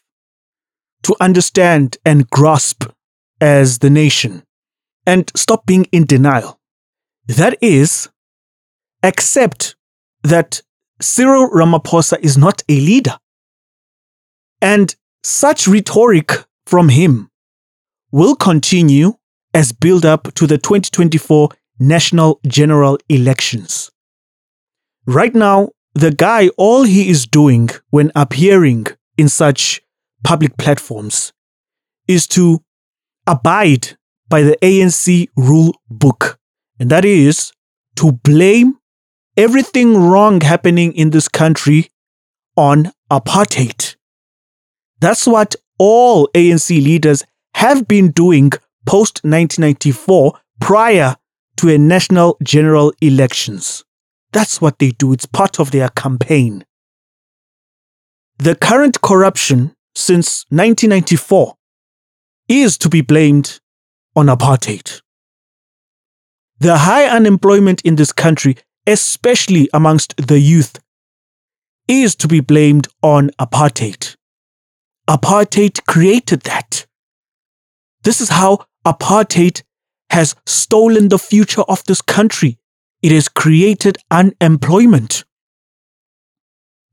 to 1.04 1.16
understand 1.20 1.98
and 2.06 2.30
grasp 2.30 2.86
as 3.40 3.80
the 3.80 3.90
nation 3.90 4.44
and 5.06 5.32
stop 5.36 5.66
being 5.66 5.86
in 5.92 6.06
denial. 6.06 6.60
That 7.28 7.58
is, 7.62 8.10
accept 9.04 9.76
that 10.24 10.62
Cyril 11.00 11.50
Ramaphosa 11.50 12.20
is 12.22 12.38
not 12.38 12.64
a 12.70 12.80
leader. 12.80 13.18
And 14.62 14.96
such 15.24 15.68
rhetoric 15.68 16.32
from 16.66 16.90
him 16.90 17.30
will 18.12 18.36
continue 18.36 19.14
as 19.54 19.72
build 19.72 20.06
up 20.06 20.34
to 20.36 20.48
the 20.48 20.58
2024 20.58 21.50
national 21.80 22.40
general 22.48 22.98
elections. 23.10 23.92
Right 25.06 25.34
now, 25.34 25.70
the 25.94 26.12
guy, 26.12 26.50
all 26.58 26.84
he 26.84 27.10
is 27.10 27.26
doing 27.26 27.70
when 27.90 28.12
appearing 28.16 28.86
in 29.18 29.28
such 29.28 29.82
public 30.24 30.58
platforms 30.58 31.34
is 32.08 32.28
to 32.28 32.64
abide 33.28 33.98
by 34.30 34.44
the 34.44 34.58
ANC 34.62 35.28
rule 35.36 35.76
book. 35.90 36.40
And 36.80 36.90
that 36.90 37.04
is 37.04 37.52
to 37.96 38.12
blame 38.12 38.78
everything 39.42 39.98
wrong 39.98 40.40
happening 40.42 40.94
in 40.94 41.10
this 41.10 41.28
country 41.28 41.90
on 42.56 42.92
apartheid. 43.10 43.96
That's 45.00 45.26
what 45.26 45.56
all 45.80 46.28
ANC 46.36 46.70
leaders 46.70 47.24
have 47.56 47.88
been 47.88 48.12
doing 48.12 48.52
post 48.86 49.22
1994 49.24 50.34
prior 50.60 51.16
to 51.58 51.70
a 51.70 51.78
national 51.80 52.38
general 52.44 52.94
elections. 53.02 53.84
That's 54.32 54.62
what 54.62 54.78
they 54.78 54.92
do. 54.92 55.12
It's 55.12 55.26
part 55.26 55.60
of 55.60 55.72
their 55.72 55.90
campaign. 55.90 56.64
The 58.38 58.56
current 58.56 59.02
corruption 59.02 59.76
since 59.96 60.46
1994 60.50 61.56
is 62.48 62.78
to 62.78 62.90
be 62.90 63.02
blamed 63.02 63.60
on 64.16 64.28
apartheid. 64.28 65.02
The 66.60 66.78
high 66.78 67.06
unemployment 67.06 67.82
in 67.82 67.96
this 67.96 68.12
country, 68.12 68.56
especially 68.88 69.70
amongst 69.74 70.16
the 70.18 70.40
youth, 70.40 70.80
is 71.88 72.16
to 72.16 72.28
be 72.28 72.40
blamed 72.40 72.88
on 73.02 73.30
apartheid. 73.40 74.16
Apartheid 75.10 75.86
created 75.86 76.42
that. 76.42 76.86
This 78.04 78.22
is 78.22 78.30
how 78.30 78.66
apartheid 78.86 79.64
has 80.10 80.36
stolen 80.46 81.10
the 81.10 81.20
future 81.20 81.64
of 81.64 81.84
this 81.86 82.02
country. 82.02 82.58
It 83.02 83.12
has 83.12 83.28
created 83.28 83.98
unemployment. 84.10 85.24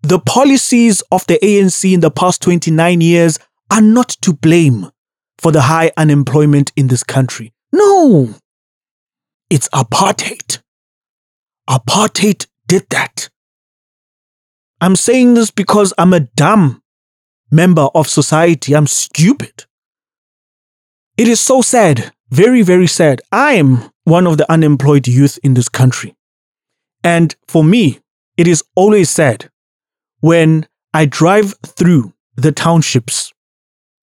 The 0.02 0.18
policies 0.18 1.02
of 1.10 1.26
the 1.26 1.38
ANC 1.42 1.92
in 1.92 2.00
the 2.00 2.10
past 2.10 2.42
29 2.42 3.00
years 3.00 3.38
are 3.70 3.82
not 3.82 4.08
to 4.22 4.32
blame 4.32 4.90
for 5.38 5.52
the 5.52 5.62
high 5.62 5.90
unemployment 5.96 6.72
in 6.76 6.88
this 6.88 7.02
country. 7.02 7.52
No, 7.72 8.34
it's 9.50 9.68
apartheid. 9.68 10.60
Apartheid 11.68 12.46
did 12.66 12.86
that. 12.90 13.28
I'm 14.80 14.96
saying 14.96 15.34
this 15.34 15.50
because 15.50 15.92
I'm 15.98 16.14
a 16.14 16.20
dumb 16.20 16.82
member 17.50 17.88
of 17.94 18.08
society. 18.08 18.74
I'm 18.74 18.86
stupid. 18.86 19.66
It 21.16 21.28
is 21.28 21.40
so 21.40 21.62
sad, 21.62 22.12
very, 22.30 22.62
very 22.62 22.86
sad. 22.86 23.20
I 23.32 23.54
am 23.54 23.90
one 24.04 24.26
of 24.26 24.38
the 24.38 24.50
unemployed 24.50 25.08
youth 25.08 25.38
in 25.42 25.54
this 25.54 25.68
country. 25.68 26.16
And 27.04 27.34
for 27.46 27.64
me, 27.64 28.00
it 28.36 28.46
is 28.46 28.62
always 28.74 29.10
sad 29.10 29.50
when 30.20 30.66
I 30.94 31.04
drive 31.04 31.54
through 31.66 32.14
the 32.36 32.52
townships 32.52 33.32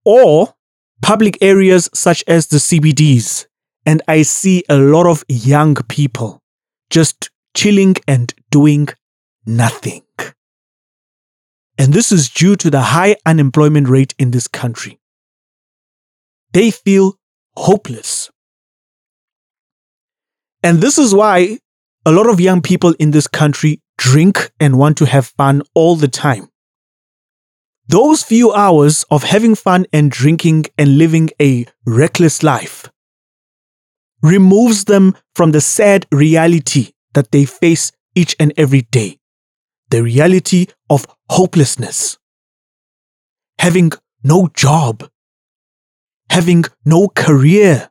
or 0.04 0.54
public 1.02 1.38
areas 1.40 1.88
such 1.94 2.22
as 2.26 2.46
the 2.46 2.58
CBDs 2.58 3.46
and 3.84 4.02
I 4.06 4.22
see 4.22 4.62
a 4.68 4.76
lot 4.76 5.06
of 5.06 5.24
young 5.28 5.74
people 5.74 6.42
just 6.90 7.30
chilling 7.56 7.96
and 8.06 8.32
doing 8.50 8.88
nothing. 9.46 10.02
And 11.78 11.92
this 11.92 12.12
is 12.12 12.28
due 12.28 12.54
to 12.56 12.70
the 12.70 12.80
high 12.80 13.16
unemployment 13.24 13.88
rate 13.88 14.14
in 14.18 14.30
this 14.30 14.46
country. 14.46 15.00
They 16.52 16.70
feel 16.70 17.14
hopeless. 17.56 18.30
And 20.62 20.80
this 20.80 20.98
is 20.98 21.14
why 21.14 21.58
a 22.04 22.12
lot 22.12 22.28
of 22.28 22.40
young 22.40 22.60
people 22.60 22.94
in 22.98 23.10
this 23.10 23.26
country 23.26 23.80
drink 23.98 24.52
and 24.60 24.78
want 24.78 24.98
to 24.98 25.06
have 25.06 25.26
fun 25.26 25.62
all 25.74 25.96
the 25.96 26.08
time. 26.08 26.48
Those 27.88 28.22
few 28.22 28.52
hours 28.52 29.04
of 29.10 29.22
having 29.22 29.54
fun 29.54 29.86
and 29.92 30.10
drinking 30.10 30.66
and 30.76 30.98
living 30.98 31.30
a 31.40 31.66
reckless 31.86 32.42
life 32.42 32.90
removes 34.22 34.84
them 34.84 35.16
from 35.34 35.52
the 35.52 35.60
sad 35.60 36.06
reality 36.10 36.92
that 37.16 37.32
they 37.32 37.46
face 37.46 37.92
each 38.14 38.36
and 38.38 38.52
every 38.56 38.82
day 38.82 39.18
the 39.88 40.02
reality 40.02 40.66
of 40.90 41.06
hopelessness, 41.30 42.18
having 43.58 43.90
no 44.22 44.48
job, 44.54 45.08
having 46.28 46.64
no 46.84 47.08
career, 47.08 47.88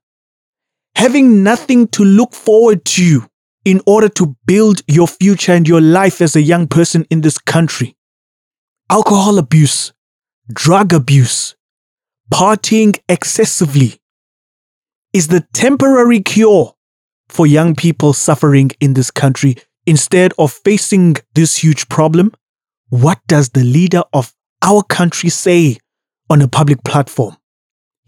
having 0.96 1.42
nothing 1.42 1.88
to 1.88 2.04
look 2.04 2.34
forward 2.34 2.86
to 2.86 3.26
in 3.64 3.82
order 3.88 4.10
to 4.10 4.36
build 4.46 4.82
your 4.88 5.08
future 5.08 5.54
and 5.54 5.68
your 5.68 5.82
life 5.82 6.22
as 6.22 6.36
a 6.36 6.42
young 6.42 6.68
person 6.68 7.06
in 7.10 7.22
this 7.22 7.40
country. 7.40 7.96
Alcohol 8.90 9.40
abuse, 9.40 9.92
drug 10.54 10.94
abuse, 10.94 11.56
partying 12.32 12.96
excessively 13.10 14.00
is 15.14 15.30
the 15.30 15.48
temporary 15.54 16.20
cure 16.20 16.75
for 17.30 17.48
young 17.48 17.76
people 17.76 18.14
suffering 18.14 18.72
in 18.80 18.94
this 18.94 19.12
country. 19.12 19.56
Instead 19.86 20.34
of 20.38 20.52
facing 20.52 21.16
this 21.34 21.58
huge 21.58 21.88
problem, 21.90 22.32
what 22.90 23.20
does 23.28 23.50
the 23.50 23.64
leader 23.64 24.04
of 24.14 24.34
our 24.62 24.84
country 24.84 25.30
say 25.30 25.78
on 26.30 26.42
a 26.42 26.48
public 26.48 26.84
platform? 26.84 27.38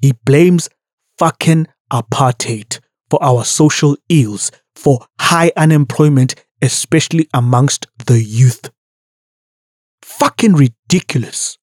He 0.01 0.13
blames 0.25 0.69
fucking 1.17 1.67
apartheid 1.91 2.79
for 3.09 3.23
our 3.23 3.43
social 3.43 3.97
ills, 4.09 4.51
for 4.75 5.05
high 5.19 5.51
unemployment, 5.55 6.35
especially 6.61 7.27
amongst 7.33 7.87
the 8.05 8.21
youth. 8.21 8.69
Fucking 10.01 10.53
ridiculous. 10.53 11.57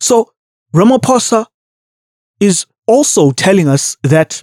So, 0.00 0.32
Ramaphosa 0.74 1.46
is 2.40 2.66
also 2.86 3.30
telling 3.32 3.68
us 3.68 3.96
that 4.02 4.42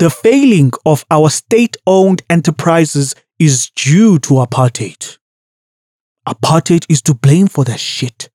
the 0.00 0.08
failing 0.08 0.72
of 0.86 1.04
our 1.10 1.28
state 1.28 1.76
owned 1.86 2.22
enterprises 2.30 3.14
is 3.38 3.68
due 3.76 4.18
to 4.18 4.34
apartheid. 4.34 5.18
Apartheid 6.26 6.86
is 6.88 7.02
to 7.02 7.12
blame 7.12 7.46
for 7.46 7.64
that 7.64 7.78
shit. 7.78 8.30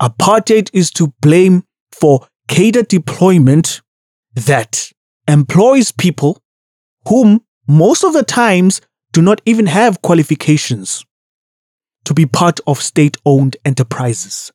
Apartheid 0.00 0.70
is 0.72 0.90
to 0.90 1.12
blame 1.20 1.64
for 1.92 2.26
cadre 2.48 2.82
deployment 2.82 3.82
that 4.34 4.90
employs 5.28 5.92
people 5.92 6.40
whom 7.06 7.42
most 7.68 8.02
of 8.02 8.14
the 8.14 8.22
times 8.22 8.80
do 9.12 9.20
not 9.20 9.42
even 9.44 9.66
have 9.66 10.00
qualifications 10.00 11.04
to 12.06 12.14
be 12.14 12.24
part 12.24 12.58
of 12.66 12.80
state 12.80 13.18
owned 13.26 13.58
enterprises. 13.66 14.50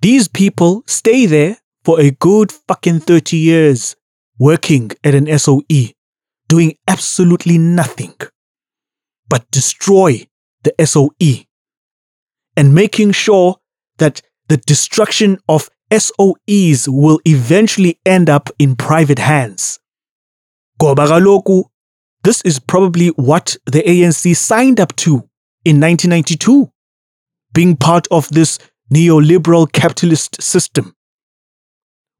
These 0.00 0.28
people 0.28 0.82
stay 0.86 1.26
there 1.26 1.58
for 1.88 1.98
a 2.02 2.10
good 2.10 2.52
fucking 2.52 3.00
30 3.00 3.34
years 3.38 3.96
working 4.38 4.90
at 5.04 5.14
an 5.14 5.38
SOE, 5.38 5.94
doing 6.46 6.76
absolutely 6.86 7.56
nothing 7.56 8.12
but 9.26 9.50
destroy 9.50 10.22
the 10.64 10.74
SOE 10.84 11.46
and 12.58 12.74
making 12.74 13.12
sure 13.12 13.56
that 13.96 14.20
the 14.50 14.58
destruction 14.58 15.38
of 15.48 15.70
SOEs 15.90 16.88
will 16.88 17.20
eventually 17.24 17.98
end 18.04 18.28
up 18.28 18.50
in 18.58 18.76
private 18.76 19.18
hands. 19.18 19.80
Ngoba 20.82 21.06
kaloku, 21.08 21.64
this 22.22 22.42
is 22.42 22.58
probably 22.58 23.08
what 23.16 23.56
the 23.64 23.82
ANC 23.82 24.36
signed 24.36 24.78
up 24.78 24.94
to 24.96 25.26
in 25.64 25.80
1992, 25.80 26.70
being 27.54 27.78
part 27.78 28.06
of 28.10 28.28
this 28.28 28.58
neoliberal 28.92 29.72
capitalist 29.72 30.42
system. 30.42 30.94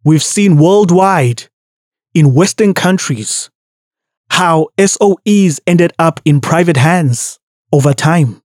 We've 0.09 0.23
seen 0.23 0.57
worldwide, 0.57 1.51
in 2.15 2.33
Western 2.33 2.73
countries, 2.73 3.51
how 4.31 4.69
SOEs 4.79 5.61
ended 5.67 5.93
up 5.99 6.23
in 6.25 6.41
private 6.41 6.79
hands 6.79 7.39
over 7.75 7.93
time. 7.93 8.41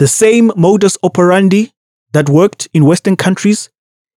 The 0.00 0.08
same 0.08 0.50
modus 0.56 0.98
operandi 1.04 1.70
that 2.14 2.28
worked 2.28 2.66
in 2.74 2.84
Western 2.84 3.14
countries 3.14 3.70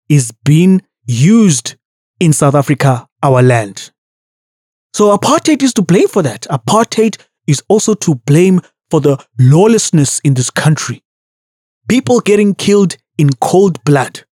is 0.08 0.32
being 0.42 0.80
used 1.04 1.76
in 2.18 2.32
South 2.32 2.54
Africa, 2.54 3.06
our 3.22 3.42
land. 3.42 3.90
So 4.94 5.14
apartheid 5.14 5.62
is 5.62 5.74
to 5.74 5.82
blame 5.82 6.08
for 6.08 6.22
that. 6.22 6.46
Apartheid 6.48 7.18
is 7.46 7.62
also 7.68 7.92
to 7.92 8.14
blame 8.14 8.62
for 8.90 9.02
the 9.02 9.22
lawlessness 9.38 10.18
in 10.20 10.32
this 10.32 10.48
country. 10.48 11.02
People 11.90 12.20
getting 12.20 12.54
killed 12.54 12.96
in 13.18 13.34
cold 13.34 13.84
blood. 13.84 14.24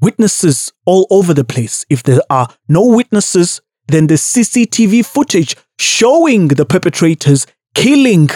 Witnesses 0.00 0.72
all 0.86 1.06
over 1.10 1.34
the 1.34 1.44
place. 1.44 1.84
If 1.90 2.02
there 2.02 2.20
are 2.30 2.48
no 2.68 2.86
witnesses, 2.86 3.60
then 3.88 4.06
the 4.06 4.14
CCTV 4.14 5.04
footage 5.04 5.56
showing 5.78 6.48
the 6.48 6.64
perpetrators 6.64 7.46
killing 7.74 8.28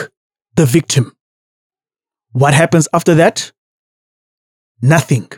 the 0.57 0.67
victim. 0.67 1.17
What 2.33 2.55
happens 2.55 2.89
after 2.93 3.15
that? 3.15 3.53
Nothing. 4.83 5.31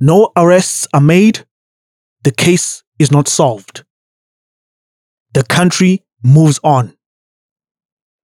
No 0.00 0.30
arrests 0.36 0.86
are 0.94 1.00
made. 1.00 1.44
The 2.22 2.30
case 2.30 2.82
is 2.98 3.10
not 3.10 3.28
solved. 3.28 3.84
The 5.34 5.42
country 5.44 6.04
moves 6.22 6.60
on. 6.62 6.94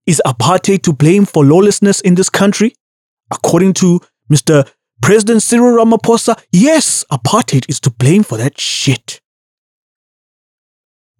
Is 0.06 0.22
apartheid 0.26 0.82
to 0.82 0.92
blame 0.92 1.26
for 1.26 1.44
lawlessness 1.44 2.00
in 2.00 2.14
this 2.14 2.30
country? 2.30 2.74
According 3.30 3.74
to 3.74 4.00
Mr. 4.30 4.68
President 5.02 5.42
Cyril 5.42 5.84
Ramaphosa, 5.84 6.40
yes, 6.50 7.04
apartheid 7.10 7.68
is 7.68 7.80
to 7.80 7.90
blame 7.90 8.22
for 8.22 8.38
that 8.38 8.60
shit. 8.60 9.20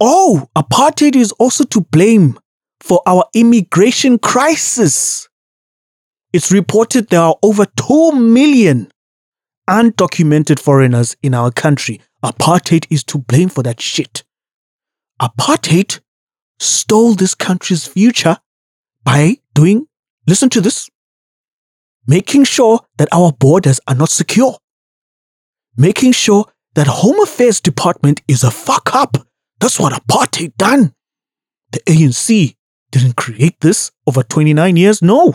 Oh, 0.01 0.49
apartheid 0.57 1.17
is 1.17 1.33
also 1.33 1.65
to 1.65 1.81
blame 1.81 2.39
for 2.81 3.01
our 3.07 3.25
immigration 3.35 4.19
crisis. 4.19 5.29
It's 6.33 6.51
reported 6.51 7.09
there 7.09 7.21
are 7.21 7.37
over 7.43 7.65
2 7.65 8.13
million 8.13 8.91
undocumented 9.69 10.59
foreigners 10.59 11.17
in 11.23 11.33
our 11.33 11.51
country. 11.51 12.01
Apartheid 12.23 12.87
is 12.91 13.05
to 13.05 13.19
blame 13.19 13.49
for 13.49 13.63
that 13.63 13.81
shit. 13.81 14.25
Apartheid 15.21 16.01
stole 16.59 17.15
this 17.15 17.35
country's 17.35 17.87
future 17.87 18.39
by 19.05 19.37
doing, 19.55 19.87
listen 20.27 20.51
to 20.51 20.61
this, 20.61 20.91
making 22.07 22.45
sure 22.45 22.81
that 22.99 23.09
our 23.13 23.33
borders 23.33 23.81
are 23.87 23.95
not 23.95 24.11
secure, 24.11 24.57
making 25.77 26.13
sure 26.13 26.47
that 26.75 26.87
Home 26.87 27.21
Affairs 27.21 27.61
Department 27.61 28.21
is 28.29 28.43
a 28.43 28.51
fuck 28.51 28.95
up. 28.95 29.17
That's 29.61 29.79
what 29.79 29.93
apartheid 29.93 30.57
done. 30.57 30.93
The 31.73 31.81
ANC, 31.81 32.57
didn't 32.91 33.17
create 33.17 33.61
this 33.61 33.91
over 34.07 34.23
29 34.23 34.77
years. 34.77 35.03
No. 35.03 35.35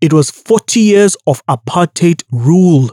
It 0.00 0.12
was 0.12 0.30
40 0.30 0.80
years 0.80 1.16
of 1.26 1.44
apartheid 1.46 2.22
rule 2.30 2.90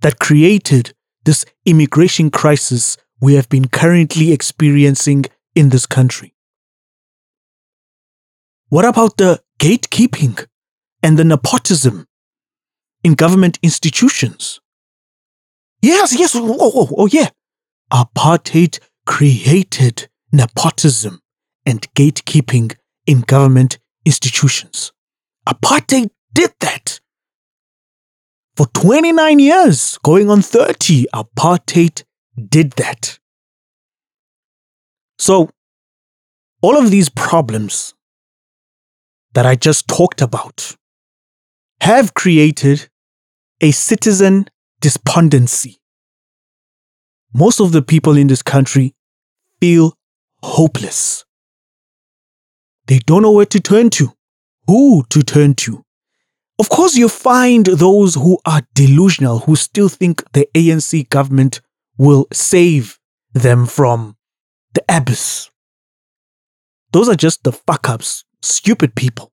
that 0.00 0.18
created 0.18 0.94
this 1.24 1.44
immigration 1.66 2.30
crisis 2.30 2.96
we 3.20 3.34
have 3.34 3.48
been 3.48 3.68
currently 3.68 4.32
experiencing 4.32 5.26
in 5.54 5.68
this 5.68 5.86
country. 5.86 6.34
What 8.68 8.84
about 8.84 9.16
the 9.16 9.42
gatekeeping 9.58 10.46
and 11.02 11.18
the 11.18 11.24
nepotism 11.24 12.06
in 13.04 13.14
government 13.14 13.58
institutions? 13.62 14.60
Yes, 15.80 16.18
yes, 16.18 16.34
oh, 16.34 16.56
oh, 16.58 16.72
oh, 16.74 16.94
oh 16.96 17.06
yeah. 17.06 17.30
Apartheid 17.92 18.80
created 19.06 20.08
nepotism 20.32 21.20
and 21.64 21.86
gatekeeping 21.94 22.76
in 23.06 23.20
government 23.22 23.78
institutions. 24.04 24.92
Apartheid 25.48 26.10
did 26.32 26.52
that. 26.60 27.00
For 28.56 28.66
29 28.66 29.38
years, 29.38 29.98
going 30.02 30.28
on 30.30 30.42
30, 30.42 31.06
apartheid 31.14 32.02
did 32.48 32.72
that. 32.72 33.18
So, 35.18 35.50
all 36.60 36.76
of 36.76 36.90
these 36.90 37.08
problems 37.08 37.94
that 39.34 39.46
I 39.46 39.54
just 39.54 39.86
talked 39.86 40.20
about 40.20 40.76
have 41.80 42.14
created 42.14 42.88
a 43.60 43.70
citizen 43.70 44.46
despondency. 44.80 45.78
Most 47.34 47.60
of 47.60 47.72
the 47.72 47.82
people 47.82 48.16
in 48.16 48.26
this 48.26 48.42
country 48.42 48.94
feel 49.60 49.94
hopeless. 50.42 51.24
They 52.86 53.00
don't 53.00 53.22
know 53.22 53.32
where 53.32 53.46
to 53.46 53.60
turn 53.60 53.90
to, 53.90 54.12
who 54.66 55.04
to 55.10 55.22
turn 55.22 55.54
to. 55.56 55.84
Of 56.58 56.68
course, 56.70 56.96
you 56.96 57.08
find 57.08 57.66
those 57.66 58.14
who 58.14 58.38
are 58.44 58.62
delusional, 58.74 59.40
who 59.40 59.54
still 59.54 59.88
think 59.88 60.24
the 60.32 60.48
ANC 60.54 61.08
government 61.08 61.60
will 61.96 62.26
save 62.32 62.98
them 63.32 63.66
from 63.66 64.16
the 64.74 64.82
abyss. 64.88 65.50
Those 66.92 67.08
are 67.08 67.14
just 67.14 67.44
the 67.44 67.52
fuck 67.52 67.88
ups, 67.88 68.24
stupid 68.40 68.94
people. 68.94 69.32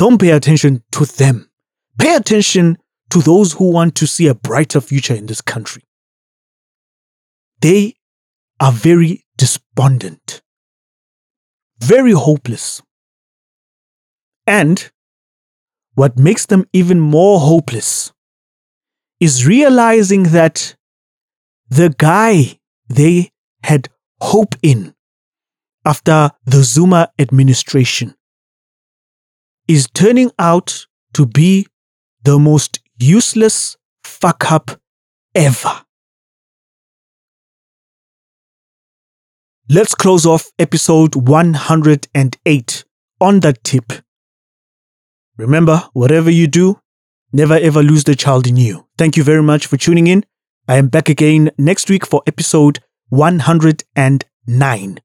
Don't 0.00 0.18
pay 0.18 0.30
attention 0.30 0.82
to 0.92 1.04
them. 1.04 1.50
Pay 1.98 2.14
attention 2.16 2.78
to 3.10 3.20
those 3.20 3.52
who 3.52 3.70
want 3.70 3.94
to 3.96 4.06
see 4.06 4.28
a 4.28 4.34
brighter 4.34 4.80
future 4.80 5.14
in 5.14 5.26
this 5.26 5.42
country. 5.42 5.82
They 7.60 7.96
are 8.58 8.72
very 8.72 9.26
despondent, 9.36 10.40
very 11.80 12.12
hopeless. 12.12 12.80
And 14.46 14.90
what 15.96 16.18
makes 16.18 16.46
them 16.46 16.64
even 16.72 16.98
more 16.98 17.38
hopeless 17.38 18.10
is 19.20 19.46
realizing 19.46 20.22
that 20.32 20.76
the 21.68 21.94
guy 21.98 22.58
they 22.88 23.32
had 23.64 23.90
hope 24.22 24.54
in 24.62 24.94
after 25.84 26.30
the 26.46 26.62
Zuma 26.62 27.12
administration 27.18 28.14
is 29.70 29.86
turning 29.94 30.32
out 30.36 30.88
to 31.14 31.24
be 31.24 31.64
the 32.24 32.40
most 32.40 32.80
useless 32.98 33.76
fuck 34.02 34.50
up 34.50 34.72
ever. 35.32 35.82
Let's 39.68 39.94
close 39.94 40.26
off 40.26 40.50
episode 40.58 41.14
108 41.14 42.84
on 43.20 43.40
that 43.40 43.62
tip. 43.62 43.92
Remember, 45.36 45.84
whatever 45.92 46.30
you 46.30 46.48
do, 46.48 46.80
never 47.32 47.54
ever 47.54 47.80
lose 47.80 48.02
the 48.02 48.16
child 48.16 48.48
in 48.48 48.56
you. 48.56 48.88
Thank 48.98 49.16
you 49.16 49.22
very 49.22 49.42
much 49.42 49.68
for 49.68 49.76
tuning 49.76 50.08
in. 50.08 50.24
I 50.66 50.78
am 50.78 50.88
back 50.88 51.08
again 51.08 51.52
next 51.56 51.88
week 51.88 52.04
for 52.04 52.24
episode 52.26 52.80
109. 53.10 54.98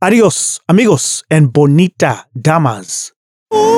Adios, 0.00 0.60
amigos, 0.68 1.22
and 1.30 1.52
bonita 1.52 2.24
damas. 2.40 3.13
Don't 3.54 3.70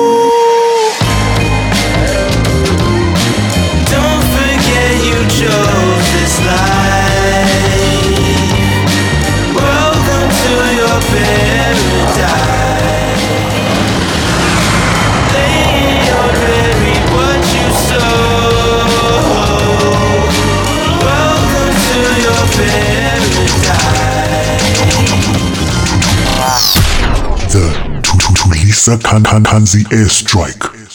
forget 4.33 4.93
you 5.05 5.19
chose 5.29 6.07
this 6.13 6.35
life. 6.47 7.45
Welcome 9.53 10.29
to 10.41 10.53
your 10.79 10.99
paradise. 11.11 12.56
Paradise. 28.77 28.85
The 28.85 28.97
Tulisa 28.97 29.43
Kanzi 29.43 29.83
airstrike 29.91 30.86